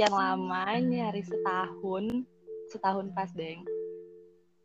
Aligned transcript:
sekian 0.00 0.16
lama 0.16 0.64
nyari 0.80 1.20
setahun 1.20 2.24
setahun 2.72 3.12
pas 3.12 3.28
deng 3.36 3.60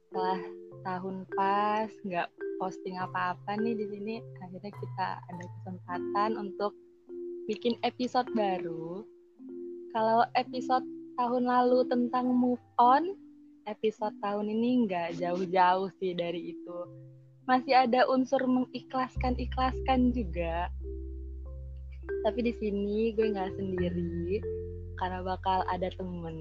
setelah 0.08 0.40
tahun 0.88 1.28
pas 1.36 1.92
nggak 2.08 2.32
posting 2.56 2.96
apa-apa 2.96 3.60
nih 3.60 3.76
di 3.76 3.84
sini 3.84 4.16
akhirnya 4.40 4.72
kita 4.72 5.08
ada 5.28 5.44
kesempatan 5.60 6.40
untuk 6.40 6.72
bikin 7.52 7.76
episode 7.84 8.32
baru. 8.32 9.04
Kalau 9.92 10.24
episode 10.40 10.88
tahun 11.20 11.52
lalu 11.52 11.84
tentang 11.92 12.32
move 12.32 12.64
on 12.80 13.12
episode 13.68 14.16
tahun 14.24 14.48
ini 14.48 14.88
nggak 14.88 15.20
jauh-jauh 15.20 15.92
sih 16.00 16.16
dari 16.16 16.56
itu. 16.56 16.78
Masih 17.44 17.76
ada 17.76 18.08
unsur 18.08 18.40
mengikhlaskan 18.48 19.36
ikhlaskan 19.36 20.16
juga. 20.16 20.72
Tapi 22.24 22.40
di 22.40 22.56
sini 22.56 23.12
gue 23.12 23.36
nggak 23.36 23.52
sendiri 23.60 24.40
karena 24.96 25.20
bakal 25.24 25.64
ada 25.68 25.92
temen 25.96 26.38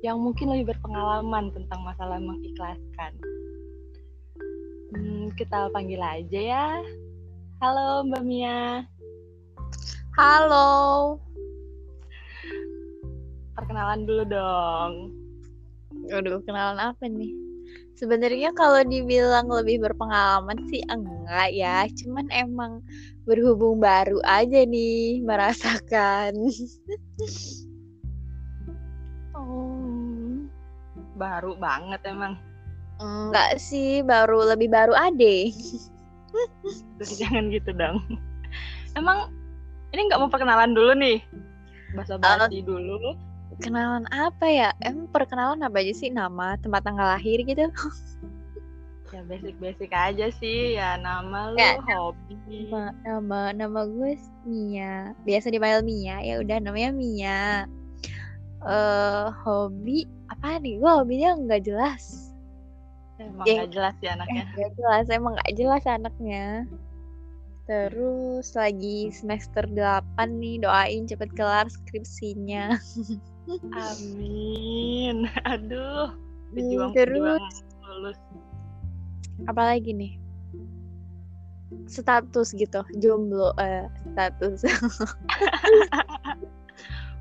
yang 0.00 0.16
mungkin 0.16 0.48
lebih 0.50 0.72
berpengalaman 0.74 1.52
tentang 1.52 1.80
masalah 1.84 2.16
mengikhlaskan. 2.16 3.12
Hmm, 4.90 5.28
kita 5.36 5.68
panggil 5.70 6.00
aja 6.00 6.40
ya. 6.40 6.66
Halo 7.60 8.08
Mbak 8.08 8.22
Mia. 8.24 8.88
Halo. 10.16 11.20
Perkenalan 13.54 14.08
dulu 14.08 14.24
dong. 14.24 14.92
Aduh, 16.10 16.40
kenalan 16.48 16.80
apa 16.80 17.04
nih? 17.06 17.30
Sebenarnya 18.00 18.56
kalau 18.56 18.80
dibilang 18.80 19.52
lebih 19.52 19.84
berpengalaman 19.84 20.64
sih 20.72 20.80
enggak 20.88 21.52
ya, 21.52 21.84
cuman 22.00 22.26
emang 22.32 22.80
berhubung 23.30 23.78
baru 23.78 24.18
aja 24.26 24.66
nih 24.66 25.22
merasakan. 25.22 26.34
oh, 29.38 30.42
baru 31.14 31.54
banget 31.54 32.02
emang. 32.10 32.34
Enggak 32.98 33.62
sih, 33.62 34.02
baru 34.02 34.50
lebih 34.50 34.66
baru 34.66 34.92
ade. 34.98 35.54
Terus 36.98 37.12
jangan 37.22 37.54
gitu 37.54 37.70
dong. 37.70 38.02
Emang 38.98 39.30
ini 39.94 40.10
nggak 40.10 40.18
mau 40.18 40.28
perkenalan 40.28 40.74
dulu 40.74 40.92
nih? 40.98 41.22
Basa-basi 41.94 42.60
uh, 42.60 42.66
dulu. 42.66 43.14
Kenalan 43.62 44.10
apa 44.10 44.46
ya? 44.50 44.74
Emang 44.82 45.06
perkenalan 45.14 45.62
apa 45.62 45.78
aja 45.78 45.94
sih? 45.94 46.10
Nama, 46.10 46.58
tempat 46.58 46.82
tanggal 46.82 47.06
lahir 47.14 47.38
gitu? 47.46 47.70
Ya 49.10 49.22
basic-basic 49.26 49.90
aja 49.90 50.26
sih. 50.38 50.78
Ya 50.78 50.96
nama 50.98 51.50
lu 51.50 51.58
ya, 51.58 51.78
hobi. 51.98 52.70
nama 52.70 52.94
nama 53.02 53.40
nama 53.54 53.80
gue 53.86 54.14
Mia. 54.46 55.12
Biasa 55.26 55.50
dipanggil 55.50 55.82
Mia. 55.82 56.16
Ya 56.22 56.38
udah 56.42 56.58
namanya 56.62 56.90
Mia. 56.94 57.42
Eh 58.60 58.68
uh, 58.68 59.34
hobi 59.44 60.06
apa 60.30 60.62
nih? 60.62 60.78
Gue 60.78 60.90
hobinya 60.90 61.36
nggak 61.36 61.62
jelas. 61.66 62.32
Emang 63.20 63.44
ya, 63.44 63.64
nggak 63.64 63.72
jelas 63.76 63.96
ya 64.00 64.10
anaknya? 64.16 64.44
Nggak 64.56 64.72
jelas 64.80 65.04
emang 65.12 65.32
nggak 65.36 65.52
jelas 65.58 65.84
anaknya. 65.84 66.46
Terus 67.68 68.46
lagi 68.56 69.12
semester 69.12 69.68
8 69.68 70.16
nih 70.40 70.64
doain 70.64 71.04
cepet 71.04 71.30
kelar 71.36 71.68
skripsinya. 71.68 72.80
Amin. 73.76 75.28
Aduh 75.52 76.30
berjuang 76.54 76.92
terus. 76.94 77.42
lulus 77.86 78.18
apalagi 79.48 79.94
nih? 79.94 80.12
Status 81.86 82.50
gitu 82.56 82.82
jomblo 82.98 83.54
eh, 83.62 83.86
status. 84.12 84.66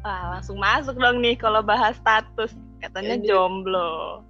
Wah 0.04 0.36
langsung 0.36 0.58
masuk 0.58 0.96
dong 0.96 1.22
nih 1.22 1.38
kalau 1.38 1.62
bahas 1.62 2.00
status. 2.00 2.56
Katanya 2.80 3.20
ya, 3.20 3.36
jomblo. 3.36 4.24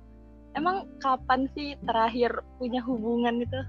Emang 0.57 0.89
kapan 0.99 1.45
sih 1.53 1.77
terakhir 1.85 2.41
punya 2.57 2.81
hubungan 2.81 3.45
itu 3.45 3.61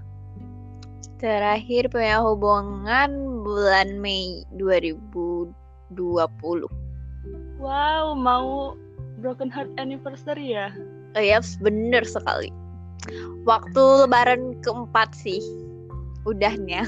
terakhir 1.21 1.85
punya 1.93 2.17
hubungan 2.17 3.13
bulan 3.45 4.01
Mei 4.01 4.41
2020 4.57 5.53
wow 7.61 8.17
mau 8.17 8.73
broken 9.21 9.53
heart 9.53 9.69
anniversary 9.77 10.57
ya? 10.57 10.73
Oh 11.13 11.21
ya 11.21 11.37
bener 11.61 12.01
sekali 12.01 12.49
waktu 13.47 13.81
lebaran 14.05 14.57
keempat 14.61 15.13
sih 15.17 15.41
udahnya. 16.25 16.85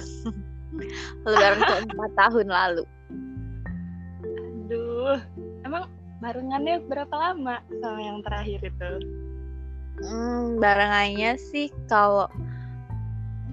Lebaran 1.27 1.61
keempat 1.61 2.11
tahun 2.17 2.47
lalu. 2.49 2.83
Aduh 4.63 5.21
emang 5.65 5.89
barengannya 6.21 6.81
berapa 6.87 7.13
lama 7.13 7.59
sama 7.81 7.99
yang 8.01 8.19
terakhir 8.25 8.59
itu? 8.63 8.91
Hmm, 10.01 10.57
barengannya 10.57 11.37
sih 11.37 11.69
kalau 11.85 12.25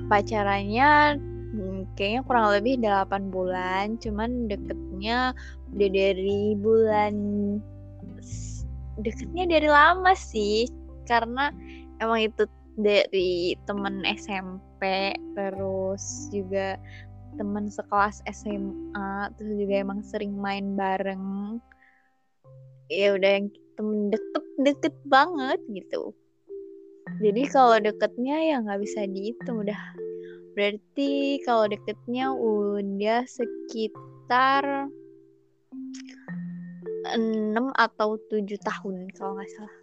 pacarannya 0.08 1.20
hmm, 1.52 1.84
kayaknya 1.94 2.22
kurang 2.24 2.46
lebih 2.54 2.80
8 2.80 3.28
bulan. 3.28 4.00
Cuman 4.00 4.48
deketnya 4.48 5.36
udah 5.76 5.90
dari 5.92 6.56
bulan 6.56 7.14
deketnya 9.00 9.44
dari 9.48 9.68
lama 9.68 10.12
sih. 10.16 10.68
Karena 11.04 11.50
emang 12.00 12.26
itu 12.26 12.44
dari 12.80 13.54
temen 13.68 14.02
SMP 14.08 15.12
terus 15.36 16.32
juga 16.32 16.80
temen 17.38 17.70
sekelas 17.70 18.24
SMA 18.26 19.30
terus 19.38 19.54
juga 19.54 19.74
emang 19.84 20.00
sering 20.02 20.34
main 20.34 20.74
bareng. 20.74 21.58
Ya 22.90 23.14
udah 23.14 23.30
yang 23.38 23.46
temen 23.78 24.10
deket 24.10 24.44
deket 24.60 24.94
banget 25.06 25.60
gitu. 25.70 26.10
Jadi 27.20 27.42
kalau 27.52 27.76
deketnya 27.78 28.36
ya 28.40 28.56
nggak 28.64 28.80
bisa 28.82 29.06
dihitung 29.06 29.62
udah. 29.62 29.82
Berarti 30.56 31.38
kalau 31.46 31.70
deketnya 31.70 32.34
udah 32.34 33.22
sekitar 33.28 34.90
6 37.10 37.54
atau 37.74 38.18
7 38.28 38.58
tahun 38.60 38.96
kalau 39.14 39.38
nggak 39.38 39.50
salah 39.54 39.76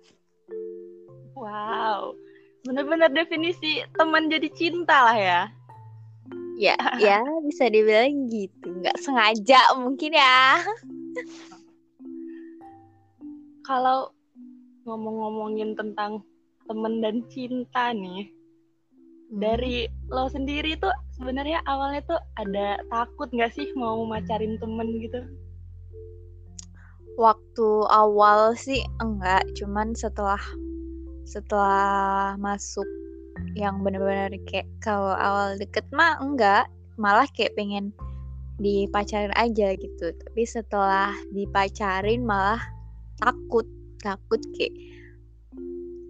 wow. 1.37 2.15
Bener-bener 2.65 3.07
definisi 3.13 3.85
teman 3.95 4.27
jadi 4.27 4.49
cinta 4.51 5.07
lah 5.07 5.17
ya. 5.17 5.41
Ya 6.57 6.73
ya 6.97 7.21
bisa 7.45 7.69
dibilang 7.69 8.25
gitu. 8.33 8.81
Nggak 8.81 8.97
sengaja 8.97 9.61
mungkin 9.77 10.17
ya. 10.17 10.57
Kalau 13.61 14.09
ngomong-ngomongin 14.89 15.77
tentang 15.77 16.25
temen 16.65 16.99
dan 16.99 17.23
cinta 17.29 17.91
nih 17.95 18.27
hmm. 18.27 19.39
dari 19.39 19.87
lo 20.11 20.27
sendiri 20.27 20.75
tuh 20.79 20.91
sebenarnya 21.15 21.63
awalnya 21.67 22.03
tuh 22.07 22.19
ada 22.39 22.79
takut 22.91 23.31
nggak 23.31 23.53
sih 23.53 23.69
mau 23.77 24.01
macarin 24.03 24.57
temen 24.57 24.87
gitu? 24.99 25.21
Waktu 27.21 27.69
awal 27.89 28.57
sih 28.57 28.81
enggak. 28.97 29.45
Cuman 29.57 29.93
setelah 29.93 30.41
setelah 31.27 32.39
masuk 32.39 32.88
yang 33.53 33.83
benar-benar 33.83 34.31
kayak 34.47 34.65
kalau 34.79 35.13
awal 35.13 35.59
deket 35.59 35.83
mah 35.91 36.17
enggak 36.23 36.65
malah 36.97 37.27
kayak 37.35 37.53
pengen 37.53 37.93
dipacarin 38.57 39.33
aja 39.38 39.75
gitu. 39.77 40.07
Tapi 40.15 40.41
setelah 40.47 41.13
dipacarin 41.35 42.25
malah 42.25 42.61
takut 43.21 43.67
takut 44.01 44.41
kayak 44.57 44.73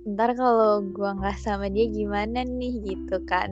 ntar 0.07 0.31
kalau 0.39 0.79
gua 0.95 1.19
nggak 1.19 1.35
sama 1.41 1.67
dia 1.67 1.89
gimana 1.91 2.47
nih? 2.47 2.79
gitu 2.85 3.19
kan. 3.27 3.51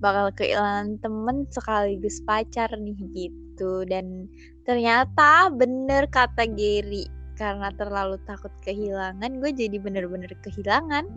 Bakal 0.00 0.32
kehilangan 0.32 0.96
temen 1.04 1.44
sekaligus 1.52 2.24
pacar 2.24 2.72
nih 2.80 2.96
gitu. 3.12 3.84
Dan 3.84 4.24
ternyata 4.64 5.52
bener 5.52 6.08
kata 6.08 6.48
Gary 6.48 7.19
karena 7.40 7.72
terlalu 7.72 8.20
takut 8.28 8.52
kehilangan 8.60 9.40
gue 9.40 9.50
jadi 9.56 9.80
bener-bener 9.80 10.28
kehilangan. 10.44 11.08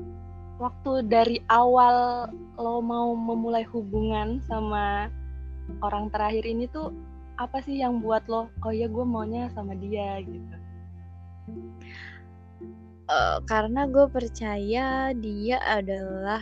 Waktu 0.55 1.11
dari 1.11 1.43
awal 1.51 2.31
lo 2.55 2.79
mau 2.79 3.11
memulai 3.11 3.67
hubungan 3.67 4.39
sama 4.47 5.11
orang 5.83 6.07
terakhir 6.15 6.47
ini 6.47 6.71
tuh 6.71 6.95
apa 7.35 7.59
sih 7.59 7.83
yang 7.83 7.99
buat 7.99 8.23
lo 8.31 8.47
oh 8.63 8.71
ya 8.71 8.87
gue 8.87 9.03
maunya 9.03 9.51
sama 9.51 9.75
dia 9.75 10.23
gitu? 10.23 10.55
Uh, 13.11 13.43
karena 13.43 13.83
gue 13.83 14.07
percaya 14.07 15.11
dia 15.11 15.57
adalah 15.67 16.39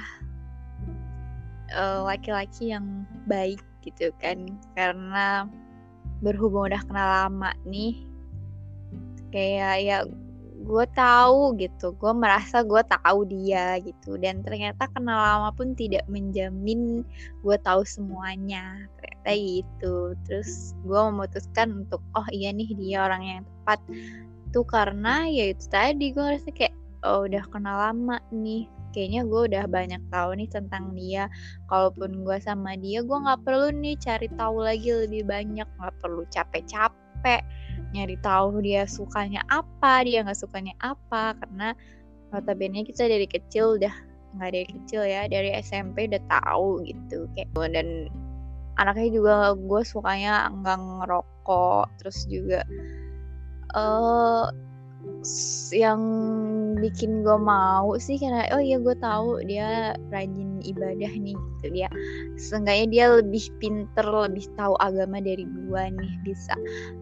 uh, 1.74 2.06
laki-laki 2.06 2.70
yang 2.70 3.10
baik 3.26 3.66
gitu 3.82 4.14
kan. 4.22 4.46
Karena 4.78 5.50
berhubung 6.22 6.70
udah 6.70 6.86
kenal 6.86 7.26
lama 7.26 7.50
nih 7.66 8.11
kayak 9.32 9.76
ya 9.82 9.98
gue 10.62 10.86
tahu 10.94 11.58
gitu 11.58 11.98
gue 11.98 12.14
merasa 12.14 12.62
gue 12.62 12.82
tahu 12.86 13.26
dia 13.28 13.82
gitu. 13.82 14.16
Dan 14.22 14.46
ternyata 14.46 14.88
kenal 14.94 15.18
lama 15.18 15.50
pun 15.52 15.74
tidak 15.74 16.06
menjamin 16.08 17.02
gue 17.42 17.58
tahu 17.66 17.82
semuanya. 17.84 18.86
Ternyata 19.02 19.32
gitu. 19.36 19.96
Terus 20.30 20.78
gue 20.86 21.00
memutuskan 21.12 21.86
untuk 21.86 22.02
oh 22.14 22.28
iya 22.30 22.54
nih 22.54 22.70
dia 22.78 23.10
orang 23.10 23.24
yang 23.26 23.42
tepat. 23.44 23.80
Itu 24.52 24.62
karena 24.68 25.26
ya 25.28 25.52
itu 25.52 25.66
tadi 25.68 26.14
gue 26.14 26.22
ngerasa 26.22 26.50
kayak 26.54 26.76
oh 27.08 27.26
udah 27.26 27.44
kenal 27.50 27.78
lama 27.90 28.22
nih. 28.30 28.70
Kayaknya 28.92 29.22
gue 29.24 29.42
udah 29.48 29.66
banyak 29.72 30.04
tahu 30.12 30.30
nih 30.36 30.50
tentang 30.52 30.92
dia. 30.94 31.32
Kalaupun 31.72 32.28
gue 32.28 32.38
sama 32.44 32.76
dia 32.78 33.02
gue 33.02 33.18
nggak 33.18 33.42
perlu 33.48 33.72
nih 33.72 33.96
cari 33.98 34.28
tahu 34.38 34.62
lagi 34.62 34.94
lebih 34.94 35.26
banyak. 35.26 35.66
Nggak 35.80 35.96
perlu 36.04 36.28
capek-capek 36.30 37.42
nyari 37.92 38.16
tahu 38.24 38.64
dia 38.64 38.88
sukanya 38.88 39.44
apa 39.52 40.08
dia 40.08 40.24
nggak 40.24 40.40
sukanya 40.40 40.74
apa 40.80 41.36
karena 41.38 41.76
notabene 42.32 42.88
kita 42.88 43.08
dari 43.08 43.28
kecil 43.28 43.76
udah 43.76 43.92
nggak 44.40 44.52
dari 44.56 44.68
kecil 44.68 45.02
ya 45.04 45.28
dari 45.28 45.52
SMP 45.60 46.08
udah 46.08 46.24
tahu 46.32 46.88
gitu 46.88 47.28
kayak 47.36 47.52
dan 47.76 48.08
anaknya 48.80 49.10
juga 49.12 49.36
gue 49.60 49.82
sukanya 49.84 50.48
nggak 50.56 50.78
ngerokok 50.80 51.86
terus 52.00 52.24
juga 52.32 52.64
uh, 53.76 54.48
yang 55.70 56.02
bikin 56.82 57.22
gue 57.22 57.38
mau 57.38 57.94
sih 58.02 58.18
karena 58.18 58.50
oh 58.58 58.62
iya 58.62 58.82
gue 58.82 58.98
tahu 58.98 59.38
dia 59.46 59.94
rajin 60.10 60.60
ibadah 60.66 61.12
nih 61.14 61.38
gitu. 61.38 61.66
Dia 61.74 61.88
seenggaknya 62.42 62.86
dia 62.90 63.06
lebih 63.22 63.46
pinter 63.62 64.06
lebih 64.06 64.50
tahu 64.58 64.74
agama 64.82 65.22
dari 65.22 65.46
gue 65.46 65.84
nih 65.94 66.14
bisa 66.26 66.58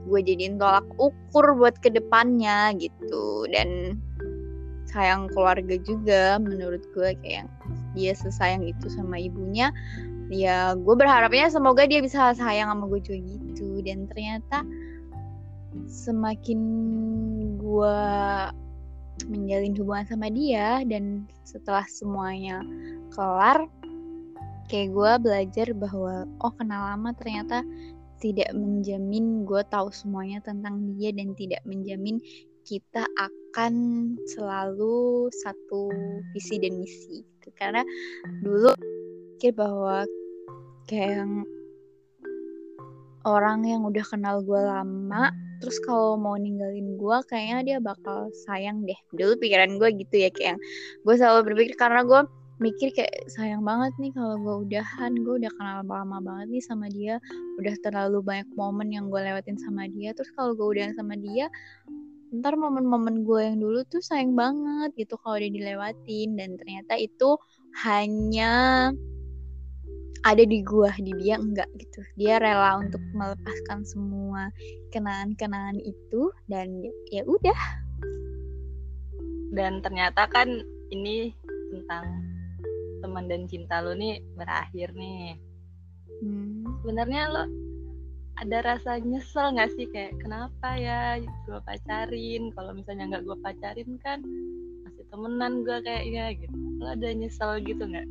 gue 0.08 0.20
jadiin 0.20 0.60
tolak 0.60 0.86
ukur 1.00 1.56
buat 1.56 1.80
ke 1.80 1.90
depannya 1.92 2.76
gitu. 2.76 3.48
Dan 3.52 4.00
sayang 4.92 5.32
keluarga 5.32 5.80
juga 5.80 6.42
menurut 6.44 6.84
gue 6.92 7.16
kayak 7.24 7.48
dia 7.96 8.12
sesayang 8.12 8.68
itu 8.68 8.92
sama 8.92 9.16
ibunya. 9.16 9.72
Ya 10.30 10.76
gue 10.76 10.94
berharapnya 10.94 11.50
semoga 11.50 11.88
dia 11.88 12.04
bisa 12.04 12.36
sayang 12.36 12.68
sama 12.70 12.86
gue 12.92 13.00
juga 13.00 13.20
gitu. 13.24 13.80
Dan 13.82 14.12
ternyata 14.12 14.62
semakin 15.86 16.62
gue 17.60 18.00
menjalin 19.28 19.76
hubungan 19.76 20.08
sama 20.08 20.28
dia 20.32 20.82
dan 20.88 21.28
setelah 21.44 21.84
semuanya 21.92 22.64
kelar 23.12 23.68
kayak 24.72 24.94
gue 24.94 25.12
belajar 25.20 25.68
bahwa 25.76 26.30
oh 26.46 26.54
kenal 26.56 26.94
lama 26.94 27.12
ternyata 27.18 27.66
tidak 28.20 28.52
menjamin 28.56 29.44
gue 29.48 29.62
tahu 29.72 29.90
semuanya 29.92 30.40
tentang 30.44 30.96
dia 30.96 31.12
dan 31.16 31.34
tidak 31.36 31.60
menjamin 31.64 32.20
kita 32.68 33.08
akan 33.18 33.74
selalu 34.30 35.32
satu 35.42 35.90
visi 36.36 36.62
dan 36.62 36.78
misi 36.78 37.26
gitu. 37.26 37.50
karena 37.58 37.82
dulu 38.46 38.76
pikir 39.36 39.56
bahwa 39.58 40.06
kayak 40.86 41.26
orang 43.26 43.66
yang 43.66 43.82
udah 43.88 44.06
kenal 44.06 44.44
gue 44.46 44.62
lama 44.62 45.34
terus 45.60 45.78
kalau 45.84 46.16
mau 46.16 46.36
ninggalin 46.40 46.96
gue 46.96 47.18
kayaknya 47.28 47.58
dia 47.64 47.78
bakal 47.84 48.32
sayang 48.48 48.88
deh. 48.88 48.98
Dulu 49.14 49.36
pikiran 49.38 49.76
gue 49.78 49.90
gitu 50.00 50.16
ya 50.16 50.30
kayak 50.32 50.58
gue 51.04 51.16
selalu 51.16 51.54
berpikir 51.54 51.76
karena 51.76 52.02
gue 52.08 52.22
mikir 52.60 52.92
kayak 52.92 53.32
sayang 53.32 53.64
banget 53.64 53.96
nih 54.04 54.12
kalau 54.12 54.36
gue 54.36 54.56
udahan 54.68 55.16
gue 55.16 55.36
udah 55.40 55.52
kenal 55.56 55.80
lama 55.88 56.20
banget 56.20 56.48
nih 56.60 56.64
sama 56.64 56.92
dia 56.92 57.16
udah 57.56 57.76
terlalu 57.80 58.20
banyak 58.20 58.50
momen 58.60 58.92
yang 58.92 59.08
gue 59.08 59.20
lewatin 59.20 59.56
sama 59.60 59.88
dia. 59.88 60.12
Terus 60.12 60.32
kalau 60.36 60.52
gue 60.56 60.68
udahan 60.68 60.96
sama 60.96 61.16
dia 61.16 61.48
ntar 62.30 62.54
momen-momen 62.54 63.26
gue 63.26 63.42
yang 63.42 63.58
dulu 63.58 63.82
tuh 63.90 64.06
sayang 64.06 64.38
banget 64.38 64.94
gitu 65.00 65.16
kalau 65.24 65.40
udah 65.40 65.52
dilewatin. 65.52 66.36
Dan 66.36 66.60
ternyata 66.60 67.00
itu 67.00 67.40
hanya 67.84 68.92
ada 70.28 70.44
di 70.44 70.60
gua 70.64 70.92
di 71.00 71.16
dia 71.16 71.40
enggak 71.40 71.70
gitu. 71.80 72.04
Dia 72.20 72.42
rela 72.42 72.80
untuk 72.80 73.00
melepaskan 73.16 73.88
semua 73.88 74.52
kenangan-kenangan 74.92 75.80
itu 75.80 76.32
dan 76.52 76.84
ya 77.12 77.24
udah. 77.24 77.60
Dan 79.56 79.80
ternyata 79.80 80.28
kan 80.28 80.50
ini 80.92 81.34
tentang 81.72 82.06
teman 83.00 83.32
dan 83.32 83.48
cinta 83.48 83.80
lo 83.80 83.96
nih 83.96 84.20
berakhir 84.36 84.92
nih. 84.96 85.40
Hmm. 86.20 86.68
sebenarnya 86.84 87.32
lo 87.32 87.48
ada 88.44 88.76
rasa 88.76 89.00
nyesel 89.00 89.56
nggak 89.56 89.72
sih? 89.80 89.88
Kayak 89.88 90.20
kenapa 90.20 90.76
ya 90.76 91.20
gue 91.48 91.60
pacarin? 91.64 92.52
Kalau 92.52 92.72
misalnya 92.76 93.16
nggak 93.16 93.24
gue 93.24 93.38
pacarin 93.40 93.92
kan 94.04 94.20
masih 94.84 95.04
temenan 95.08 95.64
gue 95.64 95.78
kayaknya 95.80 96.36
gitu. 96.36 96.56
Lo 96.80 96.92
ada 96.92 97.08
nyesel 97.16 97.64
gitu 97.64 97.88
nggak 97.88 98.08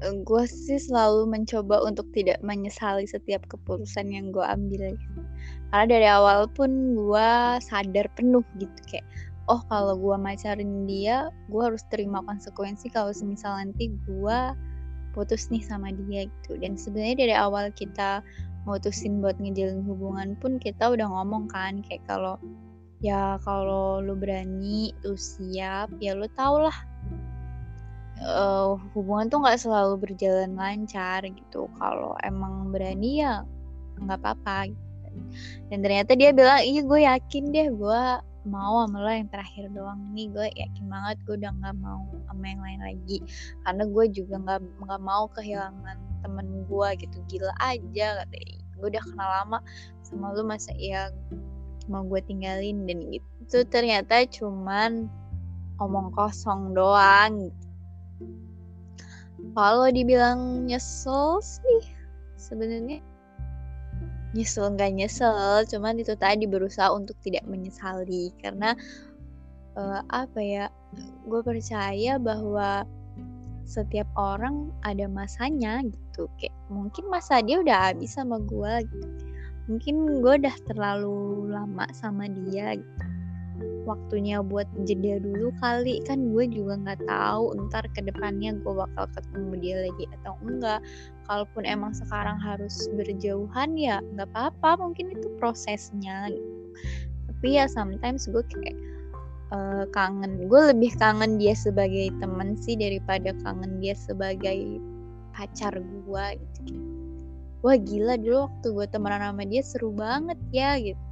gue 0.00 0.42
sih 0.48 0.80
selalu 0.80 1.28
mencoba 1.28 1.84
untuk 1.84 2.08
tidak 2.16 2.40
menyesali 2.40 3.04
setiap 3.04 3.44
keputusan 3.52 4.08
yang 4.08 4.32
gue 4.32 4.40
ambil 4.40 4.96
karena 5.70 5.86
dari 5.86 6.08
awal 6.08 6.48
pun 6.48 6.96
gue 6.96 7.30
sadar 7.60 8.08
penuh 8.16 8.42
gitu 8.56 8.80
kayak 8.88 9.04
oh 9.52 9.60
kalau 9.68 9.98
gue 9.98 10.16
macarin 10.16 10.88
dia 10.88 11.28
gue 11.52 11.62
harus 11.62 11.84
terima 11.92 12.24
konsekuensi 12.24 12.88
kalau 12.88 13.12
semisal 13.12 13.60
nanti 13.60 13.92
gue 14.08 14.38
putus 15.12 15.50
nih 15.50 15.62
sama 15.62 15.90
dia 16.06 16.26
gitu. 16.30 16.56
Dan 16.58 16.78
sebenarnya 16.78 17.16
dari 17.26 17.34
awal 17.34 17.74
kita 17.74 18.22
mutusin 18.68 19.18
buat 19.18 19.36
ngejalin 19.40 19.82
hubungan 19.84 20.38
pun 20.38 20.60
kita 20.60 20.92
udah 20.92 21.06
ngomong 21.08 21.48
kan 21.50 21.80
kayak 21.82 22.04
kalau 22.06 22.36
ya 23.00 23.40
kalau 23.40 24.04
lu 24.04 24.12
berani 24.12 24.92
lu 25.02 25.16
siap 25.16 25.88
ya 25.98 26.12
lu 26.12 26.28
tau 26.36 26.68
lah 26.68 26.76
uh, 28.24 28.76
hubungan 28.92 29.32
tuh 29.32 29.38
nggak 29.42 29.60
selalu 29.60 29.94
berjalan 30.00 30.52
lancar 30.56 31.24
gitu. 31.24 31.66
Kalau 31.80 32.14
emang 32.24 32.72
berani 32.72 33.24
ya 33.24 33.44
nggak 34.00 34.20
apa-apa 34.20 34.72
gitu. 34.72 34.88
dan 35.68 35.82
ternyata 35.82 36.14
dia 36.14 36.30
bilang 36.30 36.62
iya 36.62 36.80
gue 36.86 37.00
yakin 37.02 37.44
deh 37.50 37.68
gue 37.74 38.02
mau 38.48 38.86
sama 38.86 38.98
lo 39.04 39.10
yang 39.10 39.28
terakhir 39.28 39.68
doang. 39.74 40.00
Nih 40.16 40.32
gue 40.32 40.46
yakin 40.56 40.84
banget 40.88 41.16
gue 41.28 41.34
udah 41.36 41.52
nggak 41.60 41.76
mau 41.80 42.02
sama 42.28 42.44
yang 42.48 42.62
lain 42.64 42.80
lagi. 42.80 43.18
Karena 43.66 43.84
gue 43.84 44.04
juga 44.12 44.34
nggak 44.40 44.60
nggak 44.80 45.00
mau 45.02 45.24
kehilangan 45.34 45.98
temen 46.24 46.46
gue 46.68 46.88
gitu. 47.00 47.16
Gila 47.28 47.52
aja 47.60 48.06
katanya 48.24 48.56
gue 48.80 48.86
udah 48.96 49.04
kenal 49.12 49.28
lama 49.28 49.58
sama 50.00 50.32
lo 50.32 50.40
masa 50.40 50.72
iya 50.80 51.12
mau 51.90 52.00
gue 52.06 52.20
tinggalin? 52.24 52.88
Dan 52.88 53.04
itu 53.12 53.58
ternyata 53.68 54.24
cuman 54.24 55.10
omong 55.80 56.12
kosong 56.12 56.72
doang 56.72 57.48
gitu 57.48 57.69
kalau 59.54 59.88
dibilang 59.90 60.66
nyesel 60.66 61.42
sih 61.42 61.82
sebenarnya 62.38 63.02
nyesel 64.30 64.70
nggak 64.78 64.94
nyesel 64.94 65.66
cuman 65.66 65.98
itu 65.98 66.14
tadi 66.14 66.46
berusaha 66.46 66.90
untuk 66.90 67.18
tidak 67.22 67.42
menyesali. 67.46 68.30
Karena 68.38 68.74
uh, 69.74 70.00
apa 70.10 70.40
ya 70.40 70.64
gue 71.26 71.40
percaya 71.42 72.18
bahwa 72.18 72.86
setiap 73.66 74.06
orang 74.18 74.74
ada 74.86 75.06
masanya 75.06 75.82
gitu. 75.86 76.30
Kayak 76.38 76.54
mungkin 76.70 77.04
masa 77.10 77.42
dia 77.42 77.62
udah 77.62 77.94
habis 77.94 78.14
sama 78.14 78.38
gue 78.42 78.74
gitu. 78.86 79.08
mungkin 79.70 80.18
gue 80.18 80.34
udah 80.34 80.56
terlalu 80.66 81.46
lama 81.54 81.86
sama 81.94 82.26
dia 82.26 82.74
gitu 82.74 83.19
waktunya 83.88 84.40
buat 84.44 84.68
jeda 84.84 85.20
dulu 85.20 85.50
kali. 85.58 86.00
Kan 86.06 86.32
gue 86.32 86.46
juga 86.48 86.78
nggak 86.80 87.00
tahu 87.08 87.56
ntar 87.68 87.84
ke 87.92 88.00
depannya 88.04 88.56
gue 88.60 88.72
bakal 88.74 89.04
ketemu 89.12 89.52
dia 89.60 89.76
lagi 89.88 90.04
atau 90.20 90.34
enggak. 90.44 90.80
Kalaupun 91.26 91.62
emang 91.66 91.92
sekarang 91.94 92.38
harus 92.38 92.88
berjauhan 92.94 93.76
ya 93.76 93.98
nggak 94.14 94.28
apa-apa. 94.32 94.80
Mungkin 94.80 95.14
itu 95.14 95.28
prosesnya. 95.40 96.30
Tapi 97.28 97.48
ya 97.56 97.66
sometimes 97.70 98.28
gue 98.28 98.44
kayak 98.46 98.76
uh, 99.52 99.84
kangen. 99.92 100.46
Gue 100.46 100.72
lebih 100.74 100.94
kangen 100.96 101.36
dia 101.36 101.56
sebagai 101.56 102.12
teman 102.20 102.54
sih 102.58 102.76
daripada 102.78 103.34
kangen 103.42 103.80
dia 103.82 103.96
sebagai 103.96 104.78
pacar 105.34 105.74
gue 105.76 106.26
gitu. 106.36 106.60
Wah 107.60 107.76
gila 107.76 108.16
dulu 108.16 108.48
waktu 108.48 108.66
gue 108.72 108.86
temenan 108.88 109.20
sama 109.20 109.44
dia 109.44 109.60
seru 109.60 109.92
banget 109.92 110.40
ya 110.48 110.80
gitu 110.80 111.09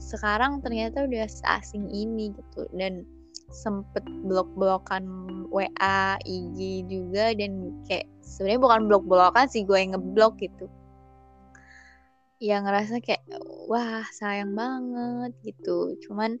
sekarang 0.00 0.64
ternyata 0.64 1.04
udah 1.04 1.28
asing 1.60 1.86
ini 1.92 2.32
gitu 2.32 2.64
dan 2.74 3.04
sempet 3.52 4.02
blok-blokan 4.24 5.04
WA, 5.50 6.16
IG 6.22 6.86
juga 6.86 7.34
dan 7.34 7.74
kayak 7.84 8.06
sebenarnya 8.22 8.60
bukan 8.62 8.80
blok-blokan 8.88 9.46
sih 9.50 9.66
gue 9.66 9.76
yang 9.76 9.92
ngeblok 9.92 10.38
gitu. 10.40 10.70
Ya 12.40 12.62
ngerasa 12.64 13.04
kayak 13.04 13.20
wah 13.68 14.06
sayang 14.16 14.56
banget 14.56 15.36
gitu. 15.44 15.98
Cuman 16.08 16.40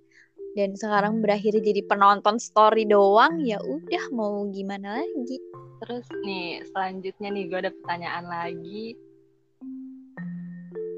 dan 0.58 0.74
sekarang 0.74 1.22
berakhir 1.22 1.60
jadi 1.62 1.84
penonton 1.86 2.40
story 2.40 2.82
doang 2.88 3.38
ya 3.44 3.60
udah 3.60 4.04
mau 4.14 4.48
gimana 4.50 5.02
lagi. 5.02 5.38
Terus 5.84 6.06
nih 6.24 6.64
selanjutnya 6.72 7.28
nih 7.30 7.44
gue 7.50 7.58
ada 7.68 7.72
pertanyaan 7.82 8.26
lagi. 8.26 8.96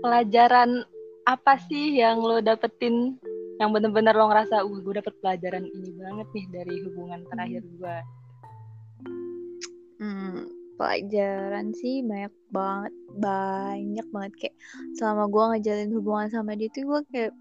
Pelajaran 0.02 0.83
apa 1.29 1.59
sih 1.71 1.99
yang 1.99 2.19
lo 2.19 2.43
dapetin 2.43 3.19
yang 3.61 3.71
bener-bener 3.71 4.17
lo 4.17 4.26
ngerasa 4.26 4.67
uh 4.67 4.79
gue 4.83 4.95
dapet 4.99 5.14
pelajaran 5.23 5.64
ini 5.69 5.91
banget 5.95 6.26
nih 6.35 6.47
dari 6.50 6.75
hubungan 6.88 7.21
terakhir 7.31 7.62
gue 7.62 7.97
hmm, 10.02 10.38
pelajaran 10.76 11.71
sih 11.79 12.02
banyak 12.02 12.35
banget 12.50 12.95
banyak 13.14 14.07
banget. 14.11 14.33
Kayak 14.38 14.57
selama 14.99 15.31
gue 15.31 15.45
ngejalin 15.55 15.91
hubungan 15.95 16.29
sama 16.33 16.59
dia 16.59 16.69
tuh 16.75 16.83
gue 16.85 17.00
kayak 17.14 17.33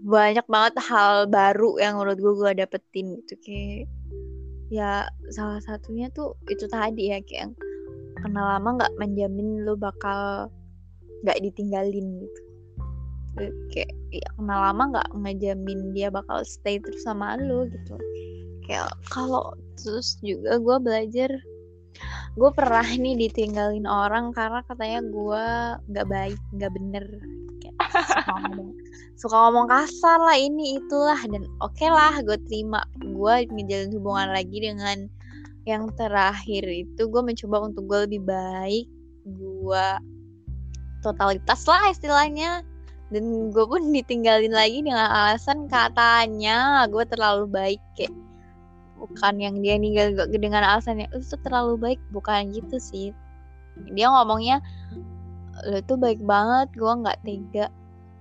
banyak 0.00 0.46
banget 0.48 0.74
hal 0.80 1.28
baru 1.28 1.76
yang 1.76 2.00
menurut 2.00 2.18
gue 2.18 2.34
gue 2.34 2.50
dapetin 2.58 3.20
gitu. 3.22 3.34
Kayak 3.44 3.86
ya 4.70 5.06
salah 5.34 5.62
satunya 5.62 6.10
tuh 6.10 6.34
itu 6.50 6.66
tadi 6.66 7.14
ya 7.14 7.18
kayak 7.22 7.40
yang 7.50 7.52
kenal 8.20 8.46
lama 8.58 8.68
nggak 8.78 8.94
menjamin 8.98 9.66
lu 9.66 9.74
bakal 9.78 10.50
nggak 11.24 11.38
ditinggalin 11.44 12.06
gitu. 12.24 12.40
Kayak 13.70 13.94
ya, 14.10 14.28
kenal 14.36 14.60
lama 14.70 14.82
nggak 14.96 15.08
ngejamin 15.14 15.80
dia 15.94 16.10
bakal 16.10 16.42
stay 16.42 16.82
terus 16.82 17.06
sama 17.06 17.38
lu 17.38 17.70
gitu. 17.70 17.96
Kayak 18.66 18.90
kalau 19.08 19.54
terus 19.78 20.18
juga 20.20 20.58
gue 20.60 20.76
belajar 20.82 21.30
gue 22.38 22.50
pernah 22.54 22.86
nih 22.86 23.18
ditinggalin 23.18 23.84
orang 23.84 24.30
karena 24.30 24.62
katanya 24.64 25.00
gue 25.04 25.44
nggak 25.90 26.06
baik 26.06 26.40
nggak 26.54 26.72
bener. 26.74 27.06
Kayak 27.60 27.76
suka 28.08 28.32
ngomong 28.40 28.70
suka 29.20 29.36
ngomong 29.36 29.66
kasar 29.68 30.18
lah 30.22 30.38
ini 30.38 30.80
itulah. 30.80 31.20
Dan 31.26 31.46
oke 31.62 31.74
okay 31.74 31.90
lah 31.90 32.18
gue 32.22 32.38
terima. 32.50 32.80
Gue 33.02 33.46
ngejalin 33.46 33.94
hubungan 33.94 34.28
lagi 34.34 34.58
dengan 34.58 35.06
yang 35.68 35.92
terakhir 35.94 36.64
itu 36.66 37.02
gue 37.04 37.22
mencoba 37.22 37.68
untuk 37.68 37.84
gue 37.86 37.98
lebih 38.08 38.22
baik. 38.24 38.86
Gue 39.28 39.86
totalitas 41.00 41.64
lah 41.66 41.90
istilahnya. 41.90 42.64
Dan 43.10 43.50
gue 43.50 43.64
pun 43.66 43.90
ditinggalin 43.96 44.54
lagi 44.54 44.84
dengan 44.84 45.10
alasan 45.10 45.66
katanya 45.66 46.86
gue 46.86 47.04
terlalu 47.08 47.50
baik 47.50 47.82
kayak 47.98 48.14
bukan 49.00 49.40
yang 49.40 49.56
dia 49.64 49.80
ninggal 49.80 50.12
dengan 50.28 50.62
alasannya 50.62 51.08
itu 51.12 51.36
terlalu 51.42 51.76
baik. 51.76 52.00
Bukan 52.14 52.54
gitu 52.54 52.76
sih. 52.78 53.08
Dia 53.96 54.12
ngomongnya 54.12 54.60
lo 55.68 55.80
tuh 55.84 56.00
baik 56.00 56.20
banget 56.24 56.72
gue 56.72 56.88
nggak 56.88 57.20
tega 57.24 57.68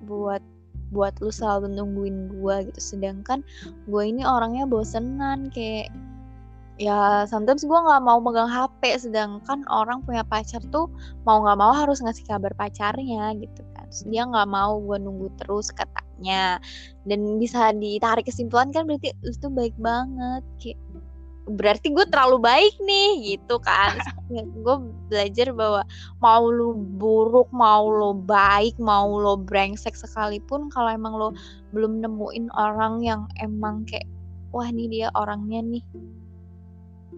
buat 0.04 0.44
buat 0.90 1.14
lu 1.22 1.30
selalu 1.30 1.70
nungguin 1.78 2.34
gue 2.34 2.56
gitu. 2.72 2.80
Sedangkan 2.98 3.46
gue 3.86 4.04
ini 4.04 4.26
orangnya 4.26 4.66
bosenan 4.66 5.54
kayak 5.54 5.94
ya 6.80 7.28
sometimes 7.28 7.68
gue 7.68 7.76
nggak 7.76 8.04
mau 8.08 8.24
megang 8.24 8.48
HP 8.48 9.04
sedangkan 9.04 9.68
orang 9.68 10.00
punya 10.08 10.24
pacar 10.24 10.64
tuh 10.72 10.88
mau 11.28 11.44
nggak 11.44 11.60
mau 11.60 11.76
harus 11.76 12.00
ngasih 12.00 12.24
kabar 12.24 12.56
pacarnya 12.56 13.36
gitu 13.36 13.62
kan. 13.76 13.88
Dia 14.08 14.24
nggak 14.24 14.48
mau 14.48 14.80
gue 14.80 14.98
nunggu 14.98 15.28
terus 15.44 15.76
katanya. 15.76 16.64
Dan 17.04 17.36
bisa 17.36 17.76
ditarik 17.76 18.32
kesimpulan 18.32 18.72
kan 18.72 18.88
berarti 18.88 19.12
itu 19.28 19.48
baik 19.52 19.76
banget 19.76 20.44
kayak 20.64 20.80
berarti 21.50 21.90
gue 21.90 22.06
terlalu 22.08 22.38
baik 22.40 22.76
nih 22.80 23.36
gitu 23.36 23.60
kan. 23.60 24.00
Gue 24.64 24.80
belajar 25.12 25.52
bahwa 25.52 25.84
mau 26.24 26.48
lu 26.48 26.80
buruk 26.96 27.52
mau 27.52 27.92
lo 27.92 28.16
baik 28.16 28.80
mau 28.80 29.20
lo 29.20 29.36
brengsek 29.36 30.00
sekalipun 30.00 30.72
kalau 30.72 30.96
emang 30.96 31.12
lo 31.12 31.36
belum 31.76 32.00
nemuin 32.00 32.48
orang 32.56 33.04
yang 33.04 33.28
emang 33.44 33.84
kayak 33.84 34.08
wah 34.56 34.70
nih 34.72 34.88
dia 34.88 35.08
orangnya 35.14 35.60
nih 35.62 35.84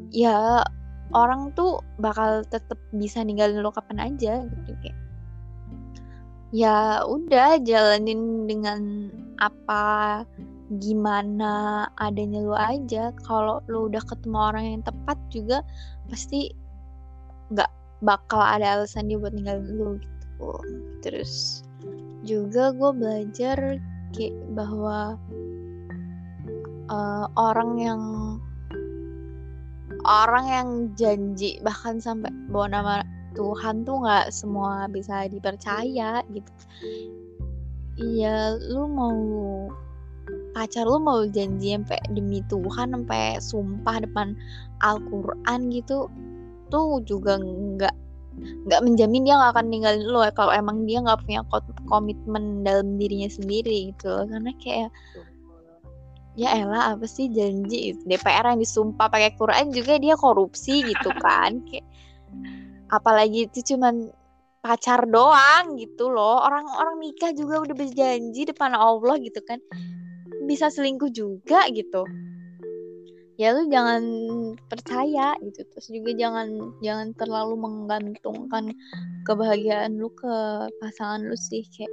ya 0.10 0.66
orang 1.14 1.52
tuh 1.54 1.84
bakal 2.02 2.42
tetap 2.48 2.80
bisa 2.96 3.22
ninggalin 3.22 3.62
lo 3.62 3.70
kapan 3.70 4.12
aja 4.12 4.42
gitu 4.48 4.72
kayak. 4.82 4.98
Ya 6.52 7.04
udah 7.08 7.64
jalanin 7.64 8.44
dengan 8.44 9.08
apa 9.40 10.24
gimana 10.80 11.88
adanya 12.00 12.44
lo 12.44 12.56
aja. 12.56 13.12
Kalau 13.24 13.64
lo 13.68 13.88
udah 13.88 14.04
ketemu 14.04 14.38
orang 14.40 14.66
yang 14.68 14.84
tepat 14.84 15.18
juga 15.32 15.64
pasti 16.12 16.52
nggak 17.52 17.72
bakal 18.04 18.40
ada 18.40 18.80
alasan 18.80 19.08
dia 19.08 19.20
buat 19.20 19.36
ninggalin 19.36 19.68
lo 19.80 19.90
gitu. 20.00 20.50
Terus 21.04 21.64
juga 22.28 22.72
gue 22.76 22.92
belajar 22.94 23.58
kayak 24.12 24.36
bahwa 24.54 25.16
uh, 26.92 27.26
orang 27.40 27.72
yang 27.80 28.02
orang 30.06 30.46
yang 30.48 30.70
janji 30.98 31.62
bahkan 31.62 32.02
sampai 32.02 32.34
bawa 32.50 32.68
nama 32.70 32.96
Tuhan 33.38 33.88
tuh 33.88 34.04
nggak 34.04 34.34
semua 34.34 34.90
bisa 34.92 35.28
dipercaya 35.32 36.20
gitu. 36.32 36.52
Iya 38.00 38.58
lu 38.72 38.88
mau 38.92 39.20
pacar 40.52 40.84
lu 40.84 41.00
mau 41.00 41.24
janji 41.28 41.76
sampai 41.76 42.00
demi 42.12 42.44
Tuhan 42.52 42.92
sampai 42.92 43.40
sumpah 43.40 44.04
depan 44.04 44.36
Al-Quran 44.84 45.72
gitu 45.72 46.12
tuh 46.72 47.04
juga 47.04 47.40
nggak 47.40 47.96
nggak 48.42 48.82
menjamin 48.84 49.28
dia 49.28 49.36
nggak 49.38 49.52
akan 49.54 49.68
ninggalin 49.68 50.08
lo 50.08 50.24
ya 50.24 50.32
kalau 50.32 50.56
emang 50.56 50.88
dia 50.88 51.04
nggak 51.04 51.20
punya 51.24 51.44
komitmen 51.92 52.64
dalam 52.64 52.96
dirinya 52.96 53.28
sendiri 53.28 53.92
gitu 53.92 54.24
karena 54.28 54.52
kayak 54.64 54.90
ya 56.40 56.56
elah 56.56 56.96
apa 56.96 57.04
sih 57.08 57.28
janji 57.28 57.96
DPR 58.08 58.56
yang 58.56 58.60
disumpah 58.64 59.12
pakai 59.12 59.36
Quran 59.36 59.76
juga 59.76 60.00
dia 60.00 60.16
korupsi 60.16 60.84
gitu 60.88 61.12
kan 61.24 61.60
kayak 61.68 61.84
apalagi 62.92 63.48
itu 63.48 63.76
cuman 63.76 64.12
pacar 64.62 65.10
doang 65.10 65.76
gitu 65.76 66.14
loh. 66.14 66.38
Orang-orang 66.46 67.02
nikah 67.02 67.34
juga 67.34 67.66
udah 67.66 67.76
berjanji 67.76 68.46
depan 68.46 68.78
Allah 68.78 69.18
gitu 69.18 69.42
kan. 69.42 69.58
Bisa 70.46 70.70
selingkuh 70.70 71.10
juga 71.10 71.66
gitu. 71.74 72.06
Ya 73.42 73.58
lu 73.58 73.66
jangan 73.74 74.06
percaya 74.70 75.34
gitu. 75.42 75.66
Terus 75.66 75.88
juga 75.90 76.14
jangan 76.14 76.78
jangan 76.86 77.18
terlalu 77.18 77.58
menggantungkan 77.58 78.78
kebahagiaan 79.26 79.98
lu 79.98 80.14
ke 80.14 80.34
pasangan 80.78 81.26
lu 81.26 81.34
sih 81.34 81.66
kayak 81.74 81.90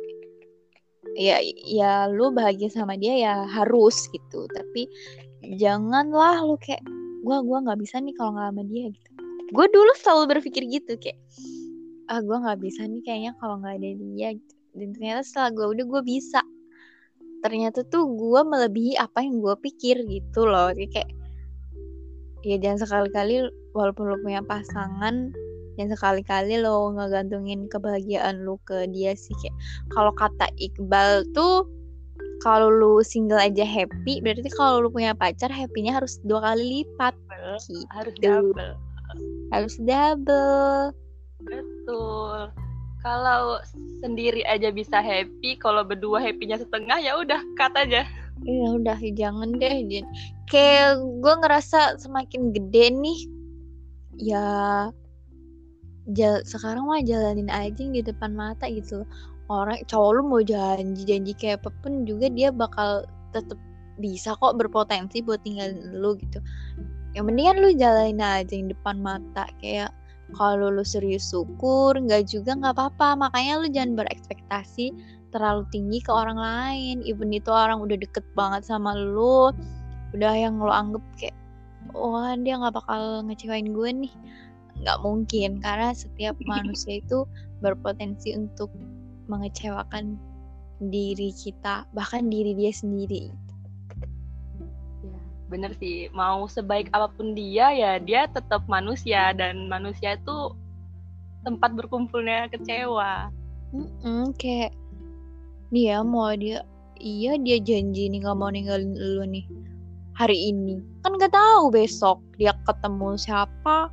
ya 1.16 1.40
ya 1.64 2.10
lu 2.10 2.34
bahagia 2.34 2.68
sama 2.68 2.98
dia 2.98 3.14
ya 3.16 3.34
harus 3.46 4.08
gitu. 4.12 4.44
Tapi 4.50 4.90
janganlah 5.56 6.42
lu 6.44 6.58
kayak 6.60 6.82
gua 7.22 7.40
gua 7.40 7.64
nggak 7.64 7.80
bisa 7.80 8.02
nih 8.02 8.14
kalau 8.18 8.36
nggak 8.36 8.48
sama 8.52 8.62
dia 8.66 8.84
gitu. 8.92 9.10
Gue 9.48 9.64
dulu 9.72 9.92
selalu 9.96 10.36
berpikir 10.36 10.68
gitu 10.68 11.00
kayak 11.00 11.16
ah 12.08 12.20
gue 12.24 12.36
nggak 12.36 12.60
bisa 12.64 12.88
nih 12.88 13.00
kayaknya 13.04 13.32
kalau 13.36 13.60
nggak 13.60 13.80
ada 13.80 13.90
dia 13.96 14.28
gitu. 14.36 14.54
dan 14.76 14.88
ternyata 14.96 15.20
setelah 15.24 15.50
gue 15.56 15.66
udah 15.76 15.84
gue 15.88 16.02
bisa. 16.04 16.40
Ternyata 17.44 17.80
tuh 17.88 18.04
gue 18.12 18.40
melebihi 18.44 19.00
apa 19.00 19.24
yang 19.24 19.40
gue 19.40 19.56
pikir 19.60 20.04
gitu 20.04 20.44
loh. 20.44 20.72
Kayak 20.72 21.08
ya 22.46 22.56
jangan 22.60 22.78
sekali-kali 22.86 23.48
walaupun 23.72 24.04
lo 24.08 24.16
punya 24.22 24.40
pasangan 24.44 25.32
yang 25.78 25.88
sekali-kali 25.94 26.58
lo 26.58 26.90
ngegantungin 26.92 27.70
kebahagiaan 27.70 28.42
lo 28.42 28.58
ke 28.66 28.90
dia 28.90 29.14
sih 29.14 29.34
kayak 29.38 29.54
kalau 29.94 30.12
kata 30.12 30.50
Iqbal 30.58 31.22
tuh 31.32 31.64
kalau 32.38 32.70
lu 32.70 33.02
single 33.02 33.38
aja 33.38 33.66
happy 33.66 34.22
berarti 34.22 34.46
kalau 34.54 34.86
lu 34.86 34.88
punya 34.90 35.14
pacar 35.14 35.50
happynya 35.50 35.98
harus 35.98 36.22
dua 36.22 36.52
kali 36.52 36.82
lipat. 36.82 37.14
Gitu. 37.14 37.86
harus 37.94 38.14
double. 38.22 38.72
Harus 39.50 39.74
double. 39.82 40.94
Betul. 41.42 42.50
Kalau 43.02 43.62
sendiri 44.02 44.42
aja 44.46 44.74
bisa 44.74 44.98
happy 44.98 45.58
kalau 45.58 45.86
berdua 45.86 46.18
happynya 46.22 46.58
setengah 46.58 46.98
ya 46.98 47.18
udah 47.18 47.38
cut 47.58 47.74
aja. 47.74 48.06
Ya 48.46 48.66
udah 48.70 48.98
jangan 49.18 49.58
deh 49.58 50.02
kayak 50.46 51.02
gue 51.02 51.34
ngerasa 51.42 51.98
semakin 51.98 52.54
gede 52.54 52.94
nih 52.94 53.20
ya 54.18 54.46
jal 56.16 56.40
sekarang 56.44 56.88
mah 56.88 57.04
jalanin 57.04 57.50
aja 57.52 57.82
di 57.84 58.00
depan 58.00 58.32
mata 58.32 58.68
gitu. 58.68 59.04
Orang 59.48 59.80
cowok 59.88 60.10
lu 60.12 60.22
mau 60.28 60.42
janji 60.44 61.02
janji 61.08 61.32
kayak 61.32 61.64
apa 61.64 61.72
pun 61.80 62.04
juga 62.04 62.28
dia 62.28 62.52
bakal 62.52 63.08
tetap 63.32 63.56
bisa 63.98 64.36
kok 64.36 64.56
berpotensi 64.56 65.24
buat 65.24 65.40
tinggalin 65.44 65.96
lu 65.96 66.16
gitu. 66.20 66.38
Yang 67.16 67.24
mendingan 67.24 67.56
lu 67.64 67.68
jalanin 67.76 68.20
aja 68.20 68.52
yang 68.52 68.68
depan 68.68 69.00
mata 69.00 69.48
kayak 69.60 69.90
kalau 70.36 70.68
lu 70.68 70.84
serius 70.84 71.32
syukur 71.32 71.96
nggak 71.96 72.28
juga 72.28 72.56
nggak 72.56 72.76
apa-apa. 72.76 73.28
Makanya 73.28 73.52
lu 73.64 73.66
jangan 73.72 73.92
berekspektasi 74.04 74.92
terlalu 75.32 75.64
tinggi 75.72 76.04
ke 76.04 76.12
orang 76.12 76.36
lain. 76.36 77.00
Even 77.04 77.32
itu 77.32 77.48
orang 77.48 77.80
udah 77.80 77.96
deket 77.96 78.24
banget 78.36 78.64
sama 78.68 78.92
lu 78.96 79.52
udah 80.16 80.32
yang 80.32 80.56
lo 80.56 80.72
anggap 80.72 81.04
kayak 81.20 81.36
wah 81.92 82.32
dia 82.36 82.56
nggak 82.56 82.76
bakal 82.76 83.24
ngecewain 83.28 83.72
gue 83.76 83.90
nih 84.08 84.14
nggak 84.82 85.00
mungkin. 85.02 85.58
Karena 85.62 85.94
setiap 85.94 86.38
manusia 86.52 87.02
itu 87.02 87.24
berpotensi 87.62 88.34
untuk 88.38 88.70
mengecewakan 89.28 90.16
diri 90.78 91.34
kita 91.34 91.84
bahkan 91.90 92.30
diri 92.30 92.54
dia 92.54 92.70
sendiri. 92.70 93.34
Ya, 95.02 95.18
bener 95.50 95.74
sih. 95.76 96.06
Mau 96.14 96.46
sebaik 96.46 96.88
apa 96.94 97.10
pun 97.12 97.34
dia 97.34 97.70
ya 97.74 97.92
dia 97.98 98.30
tetap 98.30 98.64
manusia. 98.70 99.34
Dan 99.34 99.66
manusia 99.66 100.16
itu 100.16 100.54
tempat 101.42 101.74
berkumpulnya 101.74 102.50
kecewa. 102.50 103.30
Mm-mm, 103.74 104.32
kayak 104.40 104.72
dia 105.68 106.00
mau 106.00 106.32
dia 106.32 106.64
iya 106.98 107.36
dia 107.36 107.60
janji 107.60 108.08
nih 108.08 108.24
nggak 108.24 108.38
mau 108.40 108.48
ninggalin 108.48 108.96
lu 108.96 109.24
nih 109.28 109.44
hari 110.16 110.50
ini. 110.50 110.82
Kan 111.04 111.14
nggak 111.14 111.34
tahu 111.34 111.70
besok 111.70 112.18
dia 112.40 112.54
ketemu 112.66 113.14
siapa 113.18 113.92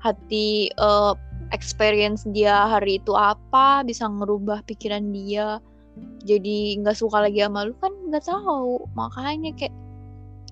hati 0.00 0.72
uh, 0.80 1.12
experience 1.52 2.24
dia 2.32 2.66
hari 2.68 2.98
itu 3.00 3.12
apa 3.16 3.84
bisa 3.84 4.08
ngerubah 4.08 4.64
pikiran 4.64 5.12
dia 5.12 5.60
jadi 6.20 6.76
nggak 6.80 6.96
suka 6.96 7.24
lagi 7.24 7.40
sama 7.40 7.64
lu 7.64 7.74
kan 7.80 7.92
nggak 8.12 8.24
tahu. 8.24 8.84
Makanya 8.92 9.56
kayak 9.56 9.74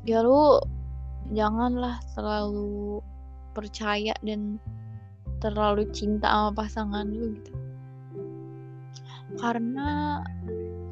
ya 0.08 0.24
lu 0.24 0.60
janganlah 1.36 2.00
terlalu 2.16 3.04
percaya 3.52 4.16
dan 4.24 4.56
terlalu 5.44 5.84
cinta 5.92 6.28
sama 6.28 6.50
pasangan 6.56 7.06
lu 7.12 7.36
gitu. 7.36 7.52
Karena 9.38 10.20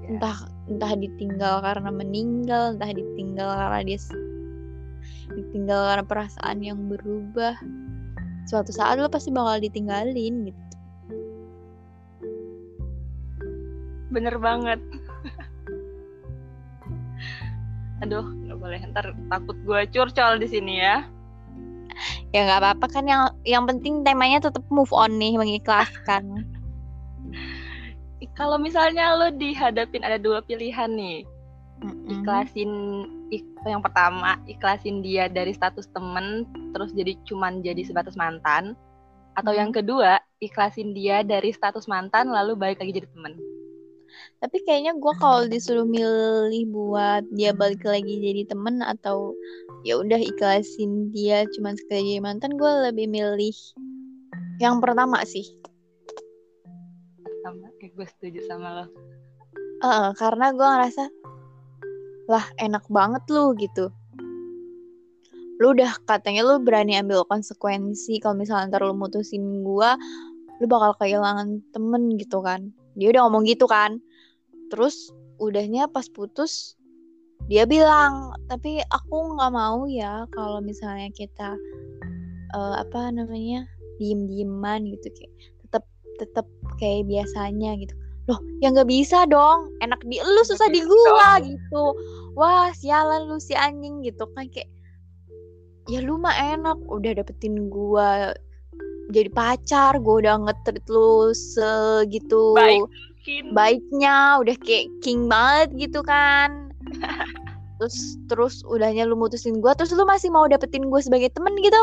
entah 0.06 0.46
entah 0.70 0.92
ditinggal 0.94 1.64
karena 1.64 1.90
meninggal 1.90 2.76
entah 2.76 2.92
ditinggal 2.92 3.48
karena 3.48 3.80
dia 3.82 3.98
ditinggal 5.34 5.80
karena 5.82 6.04
perasaan 6.06 6.58
yang 6.62 6.78
berubah 6.86 7.58
suatu 8.46 8.70
saat 8.70 9.02
lo 9.02 9.10
pasti 9.10 9.34
bakal 9.34 9.58
ditinggalin 9.58 10.48
gitu. 10.48 10.62
Bener 14.14 14.38
banget. 14.38 14.78
Aduh 18.06 18.22
nggak 18.22 18.58
boleh. 18.58 18.80
Ntar 18.94 19.10
takut 19.28 19.58
gue 19.66 19.80
curcol 19.90 20.38
di 20.38 20.46
sini 20.46 20.78
ya. 20.78 21.02
Ya 22.30 22.46
nggak 22.46 22.62
apa-apa 22.62 22.86
kan. 22.88 23.04
Yang 23.10 23.34
yang 23.42 23.66
penting 23.66 24.06
temanya 24.06 24.46
tetap 24.46 24.62
move 24.70 24.94
on 24.94 25.18
nih 25.18 25.34
mengikhlaskan. 25.36 26.40
Kalau 28.38 28.60
misalnya 28.60 29.16
lo 29.16 29.32
dihadapin 29.32 30.04
ada 30.04 30.20
dua 30.20 30.44
pilihan 30.44 30.92
nih 30.92 31.24
mm-hmm. 31.82 32.12
ikhlasin 32.12 32.70
ik, 33.32 33.44
yang 33.66 33.82
pertama 33.82 34.38
ikhlasin 34.46 35.02
dia 35.02 35.26
dari 35.26 35.52
status 35.52 35.90
temen 35.92 36.46
terus 36.72 36.94
jadi 36.96 37.16
cuman 37.28 37.60
jadi 37.60 37.82
sebatas 37.84 38.14
mantan. 38.14 38.76
Atau 39.36 39.52
yang 39.52 39.68
kedua 39.68 40.16
ikhlasin 40.40 40.96
dia 40.96 41.20
dari 41.20 41.52
status 41.52 41.84
mantan 41.88 42.32
lalu 42.32 42.56
balik 42.56 42.80
lagi 42.80 43.04
jadi 43.04 43.08
temen. 43.12 43.36
Tapi 44.40 44.64
kayaknya 44.64 44.96
gue 44.96 45.14
kalau 45.20 45.44
disuruh 45.44 45.84
milih 45.84 46.72
buat 46.72 47.24
dia 47.36 47.52
balik 47.52 47.84
lagi 47.84 48.16
jadi 48.16 48.48
temen 48.48 48.80
atau 48.80 49.36
ya 49.84 50.00
udah 50.00 50.16
ikhlasin 50.16 51.12
dia 51.12 51.44
cuma 51.52 51.76
sekali 51.76 52.16
jadi 52.16 52.22
mantan 52.24 52.56
gue 52.56 52.72
lebih 52.88 53.08
milih 53.12 53.56
yang 54.56 54.80
pertama 54.80 55.20
sih. 55.28 55.44
Sama 57.44 57.68
kayak 57.76 57.92
gue 57.92 58.06
setuju 58.16 58.40
sama 58.48 58.68
lo. 58.82 58.86
Uh, 59.84 60.16
karena 60.16 60.56
gue 60.56 60.64
ngerasa 60.64 61.04
lah 62.26 62.44
enak 62.58 62.84
banget 62.90 63.22
lu 63.30 63.54
gitu. 63.58 63.90
Lu 65.56 65.72
udah 65.72 65.96
katanya 66.04 66.44
lu 66.44 66.60
berani 66.60 66.98
ambil 67.00 67.24
konsekuensi 67.24 68.20
kalau 68.20 68.36
misalnya 68.36 68.76
ntar 68.76 68.82
lu 68.84 68.92
mutusin 68.92 69.64
gue 69.64 69.90
lu 70.56 70.64
bakal 70.68 70.96
kehilangan 71.00 71.62
temen 71.72 72.18
gitu 72.20 72.42
kan. 72.44 72.70
Dia 72.98 73.12
udah 73.14 73.28
ngomong 73.28 73.48
gitu 73.48 73.64
kan. 73.70 74.02
Terus 74.68 75.14
udahnya 75.40 75.88
pas 75.88 76.08
putus 76.08 76.76
dia 77.46 77.68
bilang 77.68 78.32
tapi 78.48 78.80
aku 78.90 79.36
nggak 79.36 79.52
mau 79.52 79.84
ya 79.86 80.24
kalau 80.32 80.58
misalnya 80.64 81.12
kita 81.12 81.54
uh, 82.56 82.74
apa 82.80 83.12
namanya 83.12 83.68
diem 84.00 84.24
dieman 84.24 84.88
gitu 84.88 85.12
kayak 85.12 85.32
tetap 85.62 85.84
tetap 86.16 86.46
kayak 86.80 87.04
biasanya 87.04 87.76
gitu 87.76 87.94
loh 88.26 88.40
ya 88.58 88.74
nggak 88.74 88.90
bisa 88.90 89.24
dong. 89.30 89.70
Enak 89.82 90.02
di 90.06 90.18
lu 90.18 90.42
susah 90.42 90.66
di 90.70 90.82
gua 90.82 91.38
gitu. 91.42 91.84
Wah 92.34 92.74
sialan 92.74 93.30
lu 93.30 93.38
si 93.38 93.54
anjing 93.54 94.02
gitu 94.02 94.26
kan 94.34 94.50
kayak 94.50 94.68
ya 95.86 96.02
lu 96.02 96.18
mah 96.18 96.34
enak. 96.34 96.78
Udah 96.90 97.14
dapetin 97.16 97.70
gua 97.70 98.34
jadi 99.14 99.30
pacar 99.30 100.02
gua 100.02 100.22
udah 100.22 100.36
ngetrit 100.50 100.82
lu 100.90 101.30
segitu 101.30 102.58
Baik. 102.58 102.90
baiknya 103.54 104.42
udah 104.42 104.54
kayak 104.62 104.90
king 105.02 105.30
banget 105.30 105.88
gitu 105.88 106.02
kan. 106.02 106.70
Terus 107.76 108.16
terus 108.32 108.54
udahnya 108.64 109.04
lu 109.04 109.20
mutusin 109.20 109.60
gua 109.60 109.76
terus 109.76 109.92
lu 109.92 110.08
masih 110.08 110.32
mau 110.32 110.48
dapetin 110.48 110.88
gue 110.88 111.00
sebagai 111.04 111.28
temen 111.36 111.52
gitu. 111.60 111.82